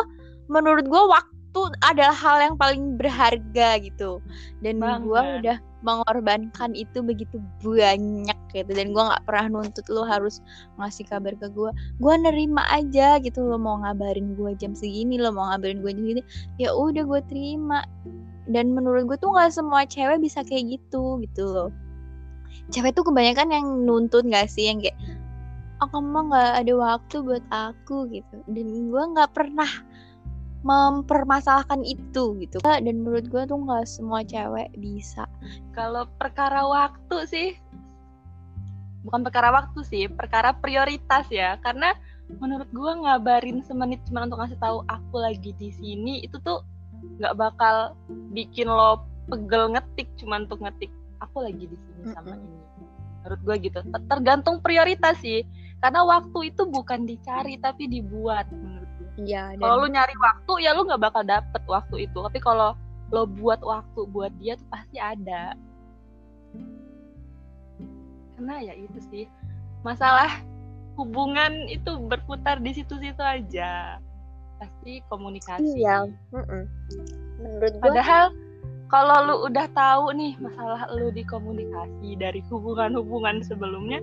Menurut 0.49 0.89
gua 0.89 1.05
waktu 1.05 1.42
itu 1.53 1.69
adalah 1.85 2.17
hal 2.17 2.41
yang 2.41 2.55
paling 2.57 2.97
berharga 2.97 3.77
gitu. 3.77 4.17
Dan 4.65 4.81
gue 4.81 5.21
udah 5.37 5.61
mengorbankan 5.85 6.73
itu 6.73 7.05
begitu 7.05 7.37
banyak 7.61 8.39
gitu. 8.57 8.71
Dan 8.73 8.89
gue 8.89 9.03
nggak 9.05 9.21
pernah 9.29 9.61
nuntut 9.61 9.85
lo 9.93 10.01
harus 10.01 10.41
ngasih 10.81 11.05
kabar 11.05 11.37
ke 11.37 11.53
gue 11.53 11.69
gue 12.01 12.13
nerima 12.25 12.65
aja 12.73 13.21
gitu 13.21 13.45
lo 13.45 13.61
mau 13.61 13.77
ngabarin 13.85 14.33
gue 14.33 14.57
jam 14.57 14.73
segini 14.73 15.21
lo 15.21 15.29
mau 15.29 15.53
ngabarin 15.53 15.85
gue 15.85 15.93
jam 15.93 16.01
segini 16.01 16.23
ya 16.57 16.73
udah 16.73 17.05
gue 17.05 17.21
terima. 17.29 17.85
Dan 18.49 18.73
menurut 18.73 19.13
gue 19.13 19.17
tuh 19.21 19.29
nggak 19.29 19.53
semua 19.53 19.85
cewek 19.85 20.25
bisa 20.25 20.41
kayak 20.41 20.81
gitu 20.81 21.21
gitu 21.21 21.43
loh. 21.45 21.69
Cewek 22.73 22.97
tuh 22.97 23.05
kebanyakan 23.05 23.53
yang 23.53 23.67
nuntut 23.85 24.25
gak 24.25 24.49
sih? 24.49 24.73
Yang 24.73 24.89
kayak 24.89 24.97
oh 25.85 25.89
kamu 25.91 26.33
nggak 26.33 26.51
ada 26.65 26.73
waktu 26.73 27.15
buat 27.21 27.45
aku 27.53 28.09
gitu. 28.09 28.41
Dan 28.49 28.89
gue 28.89 29.03
nggak 29.13 29.37
pernah 29.37 29.69
mempermasalahkan 30.63 31.83
itu 31.83 32.39
gitu. 32.39 32.57
Dan 32.63 32.87
menurut 32.87 33.27
gue 33.27 33.43
tuh 33.43 33.59
nggak 33.59 33.85
semua 33.85 34.23
cewek 34.23 34.71
bisa. 34.79 35.27
Kalau 35.75 36.07
perkara 36.17 36.63
waktu 36.63 37.17
sih 37.27 37.49
bukan 39.03 39.27
perkara 39.27 39.51
waktu 39.51 39.79
sih 39.83 40.03
perkara 40.07 40.55
prioritas 40.55 41.27
ya. 41.27 41.59
Karena 41.59 41.91
menurut 42.39 42.71
gue 42.71 42.91
ngabarin 43.03 43.59
semenit 43.67 43.99
cuma 44.07 44.23
untuk 44.23 44.39
ngasih 44.39 44.59
tahu 44.63 44.87
aku 44.87 45.15
lagi 45.19 45.51
di 45.59 45.69
sini 45.75 46.23
itu 46.23 46.39
tuh 46.41 46.63
nggak 47.19 47.35
bakal 47.35 47.99
bikin 48.31 48.71
lo 48.71 49.03
pegel 49.27 49.75
ngetik 49.75 50.07
cuma 50.15 50.39
untuk 50.39 50.63
ngetik 50.63 50.89
aku 51.19 51.43
lagi 51.43 51.67
di 51.67 51.75
sini 51.75 52.15
sama 52.15 52.33
mm 52.33 52.39
-hmm. 52.39 52.47
ini. 52.47 52.61
Menurut 53.23 53.39
gue 53.43 53.55
gitu. 53.67 53.79
Tergantung 54.07 54.63
prioritas 54.63 55.19
sih. 55.19 55.43
Karena 55.83 56.07
waktu 56.07 56.55
itu 56.55 56.63
bukan 56.71 57.03
dicari 57.03 57.59
tapi 57.59 57.91
dibuat 57.91 58.47
menurut 58.55 58.82
Iya. 59.19 59.53
Kalau 59.61 59.85
lu 59.85 59.87
nyari 59.93 60.15
waktu 60.17 60.53
ya 60.65 60.73
lu 60.73 60.85
nggak 60.89 61.01
bakal 61.01 61.23
dapet 61.25 61.61
waktu 61.69 62.09
itu. 62.09 62.17
Tapi 62.17 62.39
kalau 62.41 62.73
lo 63.13 63.29
buat 63.29 63.61
waktu 63.61 64.09
buat 64.09 64.33
dia 64.41 64.57
tuh 64.57 64.67
pasti 64.73 64.97
ada. 64.97 65.53
Karena 68.33 68.55
ya 68.59 68.73
itu 68.73 68.99
sih 69.13 69.25
masalah 69.85 70.41
hubungan 70.97 71.69
itu 71.69 71.97
berputar 72.09 72.57
di 72.61 72.73
situ-situ 72.73 73.21
aja. 73.21 74.01
Pasti 74.57 75.05
komunikasi. 75.09 75.77
Iya. 75.77 76.09
Mm 76.33 76.43
-mm. 76.43 76.63
Menurut 77.41 77.73
gua. 77.77 77.83
Padahal 77.85 78.25
kalau 78.93 79.17
lu 79.25 79.35
udah 79.49 79.65
tahu 79.73 80.13
nih 80.13 80.37
masalah 80.37 80.85
lu 80.93 81.09
di 81.09 81.25
komunikasi 81.25 82.13
dari 82.13 82.45
hubungan-hubungan 82.45 83.41
sebelumnya, 83.41 83.97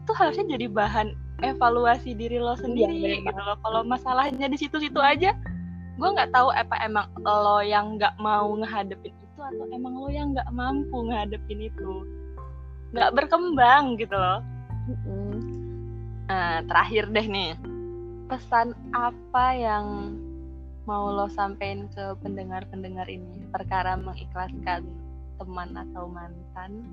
itu 0.00 0.12
harusnya 0.16 0.56
jadi 0.56 0.66
bahan 0.72 1.08
evaluasi 1.44 2.16
diri 2.16 2.36
lo 2.40 2.56
iya, 2.56 2.62
sendiri 2.64 2.96
iya, 2.96 3.24
gitu 3.24 3.40
loh. 3.40 3.56
Kalau 3.60 3.80
masalahnya 3.84 4.46
di 4.48 4.56
situ-situ 4.56 5.00
aja 5.00 5.32
gue 6.00 6.08
nggak 6.08 6.32
tahu 6.32 6.48
apa 6.56 6.80
emang 6.80 7.12
lo 7.20 7.60
yang 7.60 8.00
nggak 8.00 8.16
mau 8.16 8.48
ngehadepin 8.56 9.12
itu 9.12 9.40
atau 9.44 9.64
emang 9.68 9.92
lo 10.00 10.08
yang 10.08 10.32
nggak 10.32 10.48
mampu 10.52 10.96
ngehadepin 11.08 11.60
itu. 11.68 11.92
Nggak 12.96 13.10
berkembang 13.16 13.96
gitu 14.00 14.16
loh. 14.16 14.40
Mm-hmm. 14.90 15.32
nah 16.30 16.62
terakhir 16.66 17.04
deh 17.10 17.26
nih. 17.26 17.52
Pesan 18.30 18.72
apa 18.94 19.54
yang 19.54 20.16
mau 20.86 21.10
lo 21.10 21.26
sampein 21.30 21.90
ke 21.90 22.16
pendengar-pendengar 22.22 23.06
ini? 23.10 23.46
Perkara 23.50 23.98
mengikhlaskan 23.98 24.86
teman 25.40 25.70
atau 25.74 26.04
mantan 26.06 26.84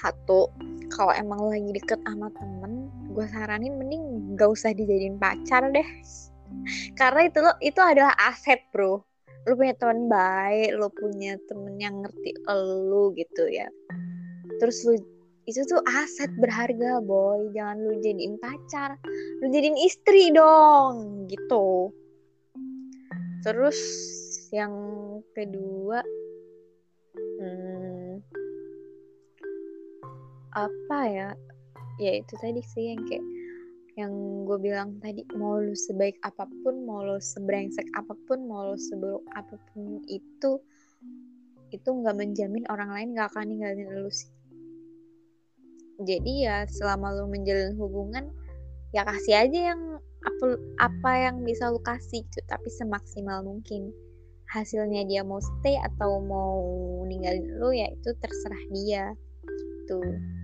satu 0.00 0.48
kalau 0.90 1.12
emang 1.14 1.38
lagi 1.46 1.70
deket 1.76 2.00
sama 2.02 2.32
temen 2.34 2.90
gue 3.10 3.26
saranin 3.30 3.74
mending 3.76 4.34
gak 4.38 4.50
usah 4.54 4.72
dijadiin 4.74 5.18
pacar 5.18 5.68
deh. 5.70 5.86
Karena 6.98 7.30
itu 7.30 7.38
lo 7.42 7.52
itu 7.62 7.78
adalah 7.78 8.14
aset 8.18 8.58
bro. 8.74 9.02
Lo 9.46 9.52
punya 9.56 9.74
teman 9.78 10.10
baik 10.10 10.70
lo 10.78 10.88
punya 10.90 11.38
temen 11.46 11.78
yang 11.78 12.02
ngerti 12.02 12.30
lo 12.48 13.14
gitu 13.14 13.44
ya. 13.50 13.66
Terus 14.58 14.82
lo 14.86 14.94
itu 15.48 15.60
tuh 15.66 15.82
aset 15.86 16.30
berharga 16.38 17.02
boy. 17.02 17.50
Jangan 17.54 17.76
lu 17.82 17.98
jadiin 18.02 18.38
pacar 18.38 18.98
lu 19.42 19.46
jadiin 19.50 19.78
istri 19.78 20.30
dong 20.30 21.26
gitu. 21.26 21.90
Terus 23.42 23.78
yang 24.50 24.74
kedua 25.32 26.02
hmm, 27.14 27.89
apa 30.54 30.98
ya? 31.08 31.28
Ya 32.00 32.12
itu 32.16 32.34
tadi 32.40 32.64
sih 32.64 32.96
yang 32.96 33.02
kayak 33.04 33.24
yang 33.98 34.12
gue 34.48 34.58
bilang 34.62 34.96
tadi 35.04 35.26
mau 35.36 35.60
lu 35.60 35.76
sebaik 35.76 36.16
apa 36.24 36.48
pun 36.64 36.88
mau 36.88 37.04
lu 37.04 37.20
sebrengsek 37.20 37.84
apa 37.92 38.16
pun 38.24 38.48
mau 38.48 38.72
lu 38.72 38.78
seburuk 38.80 39.20
apa 39.36 39.60
pun 39.70 40.00
itu 40.08 40.56
itu 41.70 41.88
nggak 41.88 42.16
menjamin 42.16 42.64
orang 42.72 42.90
lain 42.90 43.08
nggak 43.12 43.28
akan 43.30 43.46
ninggalin 43.50 43.90
lu 43.92 44.10
sih. 44.10 44.30
Jadi 46.00 46.48
ya 46.48 46.64
selama 46.64 47.12
lu 47.12 47.28
menjalin 47.28 47.76
hubungan 47.76 48.32
ya 48.96 49.04
kasih 49.04 49.36
aja 49.46 49.60
yang 49.74 49.80
apa 50.20 50.46
apa 50.80 51.10
yang 51.30 51.44
bisa 51.44 51.68
lu 51.68 51.80
kasih 51.84 52.24
gitu 52.24 52.40
tapi 52.48 52.68
semaksimal 52.72 53.44
mungkin. 53.44 53.92
Hasilnya 54.50 55.06
dia 55.06 55.22
mau 55.22 55.38
stay 55.38 55.78
atau 55.78 56.18
mau 56.18 56.58
ninggalin 57.06 57.46
lu 57.60 57.70
ya 57.70 57.86
itu 57.92 58.10
terserah 58.18 58.64
dia. 58.74 59.14
Tuh 59.86 60.39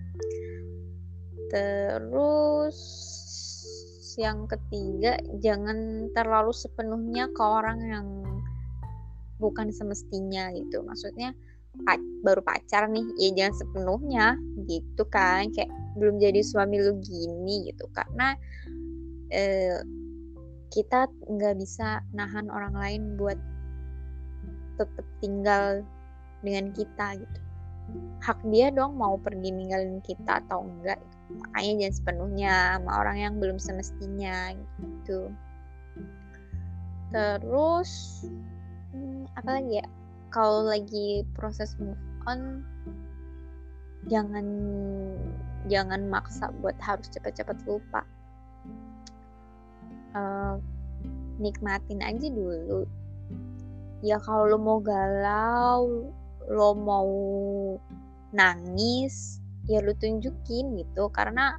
terus 1.51 2.79
yang 4.17 4.49
ketiga 4.49 5.21
jangan 5.45 6.09
terlalu 6.17 6.51
sepenuhnya 6.57 7.29
ke 7.37 7.43
orang 7.45 7.79
yang 7.85 8.07
bukan 9.37 9.69
semestinya 9.69 10.49
gitu. 10.57 10.81
Maksudnya 10.83 11.37
baru 12.25 12.41
pacar 12.41 12.89
nih 12.89 13.05
ya 13.21 13.31
jangan 13.37 13.55
sepenuhnya 13.61 14.27
gitu 14.65 15.05
kan. 15.13 15.53
Kayak 15.53 15.71
belum 16.01 16.17
jadi 16.17 16.41
suami 16.41 16.81
lu 16.81 16.97
gini 17.05 17.69
gitu. 17.69 17.85
Karena 17.93 18.33
eh, 19.29 19.85
kita 20.73 21.09
nggak 21.29 21.55
bisa 21.61 22.01
nahan 22.17 22.49
orang 22.49 22.75
lain 22.75 23.03
buat 23.21 23.39
tetap 24.77 25.07
tinggal 25.25 25.85
dengan 26.45 26.69
kita 26.77 27.17
gitu 27.17 27.46
hak 28.21 28.43
dia 28.51 28.75
dong 28.75 28.99
mau 28.99 29.15
pergi 29.21 29.55
ninggalin 29.55 30.03
kita 30.03 30.43
atau 30.47 30.67
enggak. 30.67 30.99
Makanya 31.31 31.87
jangan 31.87 31.95
sepenuhnya 31.95 32.55
sama 32.79 32.93
orang 33.03 33.17
yang 33.19 33.35
belum 33.39 33.59
semestinya 33.59 34.55
gitu. 34.83 35.31
Terus 37.15 37.91
hmm, 38.95 39.31
apa 39.39 39.51
lagi 39.63 39.73
ya? 39.83 39.87
Kalau 40.35 40.67
lagi 40.67 41.23
proses 41.39 41.79
move 41.79 41.99
on 42.27 42.67
jangan 44.11 44.47
jangan 45.67 46.07
maksa 46.07 46.51
buat 46.63 46.75
harus 46.83 47.07
cepat-cepat 47.11 47.59
lupa. 47.67 48.03
Uh, 50.17 50.59
nikmatin 51.39 52.01
aja 52.01 52.27
dulu. 52.31 52.89
Ya 54.05 54.21
kalau 54.21 54.51
lo 54.51 54.59
mau 54.61 54.79
galau 54.79 56.11
lo 56.51 56.75
mau 56.75 57.11
nangis 58.35 59.39
ya 59.67 59.83
lo 59.83 59.93
tunjukin 59.99 60.79
gitu. 60.81 61.11
Karena 61.11 61.59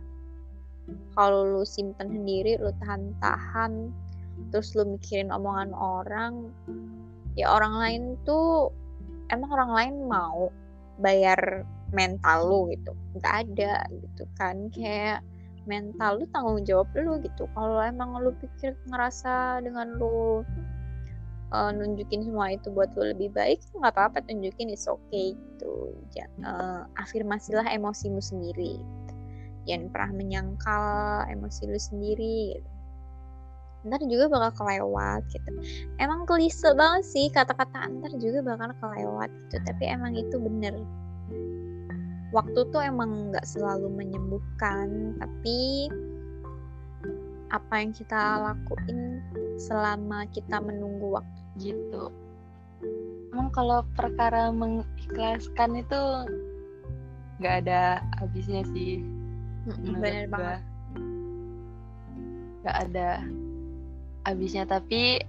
kalau 1.15 1.43
lo 1.43 1.63
simpen 1.67 2.11
sendiri 2.11 2.55
lo 2.59 2.71
tahan-tahan 2.79 3.91
terus 4.53 4.77
lo 4.77 4.85
mikirin 4.85 5.33
omongan 5.33 5.73
orang 5.73 6.53
ya 7.33 7.49
orang 7.49 7.73
lain 7.81 8.03
tuh 8.23 8.69
emang 9.33 9.49
orang 9.51 9.71
lain 9.73 9.95
mau 10.07 10.49
bayar 11.01 11.65
mental 11.93 12.47
lo 12.47 12.59
gitu. 12.71 12.91
Nggak 13.19 13.33
ada 13.47 13.73
gitu 13.91 14.23
kan. 14.35 14.71
Kayak 14.71 15.23
mental 15.67 16.23
lu 16.23 16.25
tanggung 16.31 16.63
jawab 16.63 16.87
lu 16.95 17.19
gitu. 17.21 17.45
Kalau 17.51 17.83
emang 17.83 18.17
lu 18.23 18.31
pikir 18.39 18.73
ngerasa 18.87 19.61
dengan 19.61 19.99
lu 19.99 20.41
uh, 21.53 21.71
nunjukin 21.71 22.25
semua 22.25 22.55
itu 22.55 22.67
buat 22.71 22.91
lo 22.97 23.11
lebih 23.15 23.31
baik 23.35 23.59
nggak 23.77 23.93
apa-apa 23.93 24.23
tunjukin 24.25 24.71
it's 24.71 24.87
okay 24.87 25.35
gitu. 25.35 25.95
Ya, 26.15 26.27
uh, 26.43 26.87
afirmasilah 26.99 27.65
emosimu 27.69 28.19
sendiri 28.19 28.79
jangan 29.67 29.91
pernah 29.91 30.11
menyangkal 30.15 30.87
emosi 31.27 31.67
lu 31.67 31.77
sendiri 31.77 32.55
gitu. 32.55 32.69
ntar 33.87 34.03
juga 34.03 34.27
bakal 34.27 34.51
kelewat 34.65 35.21
gitu. 35.31 35.51
Emang 36.01 36.27
klise 36.27 36.75
banget 36.75 37.03
sih 37.07 37.27
kata-kata 37.31 37.87
ntar 37.87 38.11
juga 38.19 38.43
bakal 38.43 38.73
kelewat 38.83 39.29
gitu. 39.47 39.63
Tapi 39.63 39.83
emang 39.85 40.17
itu 40.17 40.35
bener. 40.39 40.75
Waktu 42.35 42.67
tuh 42.73 42.83
emang 42.83 43.31
nggak 43.31 43.47
selalu 43.47 43.87
menyembuhkan 43.87 45.15
tapi 45.21 45.87
apa 47.47 47.73
yang 47.79 47.95
kita 47.95 48.43
lakuin 48.43 49.23
selama 49.57 50.29
kita 50.31 50.61
menunggu 50.61 51.19
waktu. 51.19 51.41
Gitu. 51.57 52.13
Emang 53.33 53.49
kalau 53.49 53.81
perkara 53.97 54.53
mengikhlaskan 54.53 55.81
itu 55.81 56.01
nggak 57.41 57.65
ada 57.65 58.01
habisnya 58.21 58.61
sih. 58.73 59.01
Benar 59.67 60.29
banget. 60.29 60.61
Nggak 62.61 62.77
ada 62.89 63.09
habisnya 64.25 64.63
tapi 64.69 65.21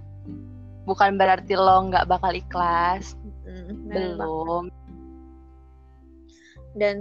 bukan 0.85 1.17
berarti 1.17 1.57
lo 1.57 1.89
nggak 1.89 2.05
bakal 2.05 2.33
ikhlas. 2.33 3.17
Mm, 3.45 3.89
belum. 3.89 4.63
Dan 6.77 6.97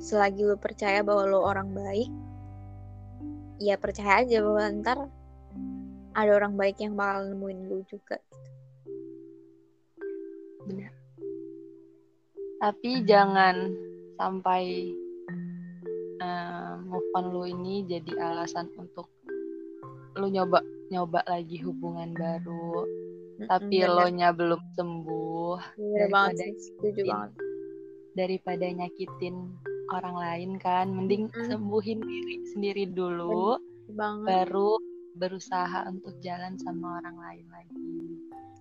selagi 0.00 0.48
lo 0.48 0.56
percaya 0.56 1.04
bahwa 1.04 1.28
lo 1.28 1.44
orang 1.44 1.76
baik 1.76 2.08
ya 3.60 3.76
percaya 3.76 4.24
aja 4.24 4.40
bahwa 4.40 4.64
ntar 4.80 4.98
ada 6.14 6.30
orang 6.34 6.58
baik 6.58 6.82
yang 6.82 6.98
bakal 6.98 7.30
nemuin 7.30 7.60
lu 7.70 7.78
juga 7.86 8.18
benar. 10.66 10.92
Tapi 12.60 12.90
jangan 13.08 13.56
sampai 14.20 14.92
uh, 16.20 16.76
move 16.84 17.08
on 17.16 17.24
lu 17.32 17.42
ini 17.48 17.88
jadi 17.88 18.12
alasan 18.20 18.68
untuk 18.76 19.08
lu 20.18 20.28
nyoba 20.28 20.60
nyoba 20.92 21.24
lagi 21.24 21.56
hubungan 21.62 22.12
baru. 22.12 22.84
Mm-hmm, 22.84 23.48
tapi 23.48 23.76
lo 23.88 24.06
nya 24.12 24.36
belum 24.36 24.60
sembuh 24.76 25.56
bener 25.80 25.96
daripada 25.96 26.12
banget 26.12 26.54
setuju 26.60 27.02
banget. 27.08 27.32
daripada 28.12 28.66
nyakitin 28.68 29.36
orang 29.96 30.16
lain 30.20 30.50
kan. 30.60 30.92
Mending 30.92 31.32
mm. 31.32 31.48
sembuhin 31.48 32.00
diri 32.04 32.36
sendiri 32.52 32.84
dulu 32.92 33.56
baru 33.96 34.89
berusaha 35.16 35.88
untuk 35.90 36.14
jalan 36.22 36.54
sama 36.60 37.00
orang 37.02 37.16
lain 37.18 37.46
lagi. 37.50 37.86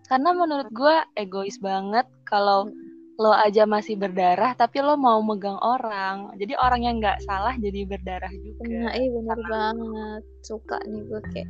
Karena 0.09 0.33
menurut 0.33 0.69
gue 0.73 0.95
egois 1.13 1.61
banget 1.61 2.09
kalau 2.25 2.65
mm. 2.65 3.21
lo 3.21 3.35
aja 3.35 3.67
masih 3.67 3.99
berdarah 3.99 4.55
tapi 4.57 4.81
lo 4.81 4.97
mau 4.97 5.21
megang 5.21 5.59
orang. 5.61 6.33
Jadi 6.41 6.57
orang 6.57 6.81
yang 6.81 6.95
nggak 6.97 7.21
salah 7.27 7.53
jadi 7.59 7.85
berdarah 7.85 8.33
juga. 8.41 8.63
Nah 8.65 8.93
iya 8.97 9.09
bener 9.13 9.37
karena... 9.37 9.51
banget. 9.51 10.21
Suka 10.41 10.77
nih 10.87 11.01
gue 11.05 11.21
kayak 11.35 11.49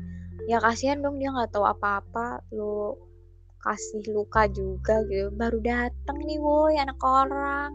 ya 0.50 0.58
kasihan 0.60 1.00
dong 1.00 1.22
dia 1.22 1.32
nggak 1.32 1.56
tahu 1.56 1.64
apa-apa. 1.64 2.44
Lo 2.52 3.00
kasih 3.64 4.04
luka 4.12 4.52
juga 4.52 5.08
gitu. 5.08 5.32
Baru 5.40 5.64
dateng 5.64 6.20
nih 6.28 6.40
woi 6.42 6.76
anak 6.76 7.00
orang. 7.00 7.72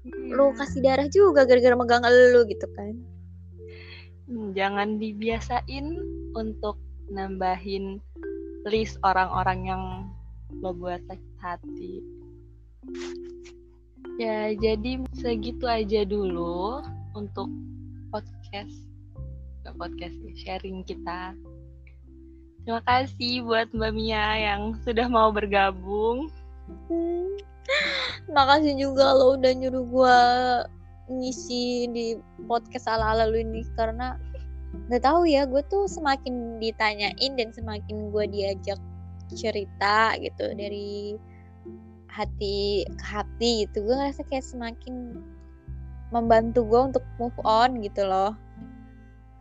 Hmm. 0.00 0.32
lu 0.32 0.56
kasih 0.56 0.80
darah 0.80 1.08
juga 1.12 1.44
gara-gara 1.44 1.76
megang 1.76 2.00
lu 2.08 2.48
gitu 2.48 2.64
kan. 2.72 2.96
Hmm, 4.30 4.56
jangan 4.56 4.96
dibiasain 4.96 5.86
untuk 6.34 6.78
nambahin 7.10 7.98
list 8.68 9.00
orang-orang 9.02 9.60
yang 9.66 9.84
lo 10.60 10.74
buat 10.74 11.00
sakit 11.08 11.34
hati. 11.40 11.94
Ya 14.20 14.52
jadi 14.52 15.00
segitu 15.16 15.64
aja 15.64 16.04
dulu 16.04 16.84
untuk 17.16 17.48
podcast. 18.12 18.74
Podcast 19.70 20.18
sharing 20.34 20.82
kita. 20.82 21.32
Terima 22.66 22.82
kasih 22.84 23.46
buat 23.46 23.72
Mbak 23.72 23.92
Mia 23.94 24.26
yang 24.36 24.76
sudah 24.84 25.06
mau 25.08 25.32
bergabung. 25.32 26.28
Hmm. 26.90 27.38
Makasih 28.28 28.76
juga 28.76 29.14
lo 29.14 29.38
udah 29.38 29.52
nyuruh 29.54 29.84
gue 29.86 30.18
ngisi 31.10 31.90
di 31.90 32.06
podcast 32.46 32.86
ala-ala 32.86 33.26
lu 33.26 33.42
ini 33.42 33.66
karena 33.74 34.18
nggak 34.70 35.02
tahu 35.02 35.26
ya 35.26 35.46
gue 35.46 35.62
tuh 35.66 35.90
semakin 35.90 36.62
ditanyain 36.62 37.32
dan 37.34 37.50
semakin 37.50 38.14
gue 38.14 38.24
diajak 38.30 38.78
cerita 39.30 40.14
gitu 40.18 40.54
dari 40.54 41.18
hati 42.10 42.82
ke 42.86 43.04
hati 43.06 43.66
gitu 43.66 43.86
gue 43.86 43.94
ngerasa 43.94 44.26
kayak 44.26 44.46
semakin 44.46 45.18
membantu 46.10 46.66
gue 46.66 46.80
untuk 46.90 47.04
move 47.22 47.38
on 47.46 47.78
gitu 47.80 48.02
loh. 48.02 48.34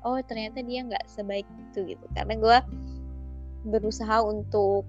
Oh 0.05 0.21
ternyata 0.23 0.63
dia 0.63 0.85
nggak 0.85 1.09
sebaik 1.09 1.45
itu 1.69 1.97
gitu. 1.97 2.05
Karena 2.13 2.37
gue 2.37 2.57
berusaha 3.67 4.21
untuk 4.23 4.85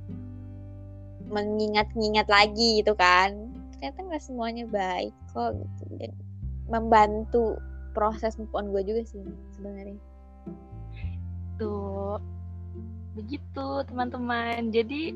mengingat-ingat 1.33 2.29
lagi 2.29 2.85
gitu 2.85 2.92
kan. 2.94 3.50
Ternyata 3.76 3.98
nggak 4.07 4.22
semuanya 4.22 4.64
baik 4.68 5.16
kok 5.33 5.57
gitu. 5.57 5.85
Dan 5.96 6.12
membantu 6.68 7.57
proses 7.96 8.38
move 8.38 8.53
on 8.55 8.70
gue 8.70 8.85
juga 8.87 9.03
sih 9.03 9.24
sebenarnya 9.57 9.98
tuh 11.61 12.16
begitu 13.12 13.85
teman-teman. 13.85 14.73
Jadi 14.73 15.12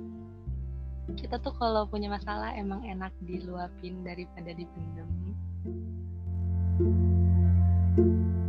kita 1.17 1.41
tuh 1.41 1.57
kalau 1.57 1.89
punya 1.89 2.13
masalah 2.13 2.53
emang 2.53 2.85
enak 2.85 3.13
diluapin 3.25 4.05
daripada 4.05 4.53
dipendam. 4.53 5.09
thank 7.95 8.09
you 8.09 8.44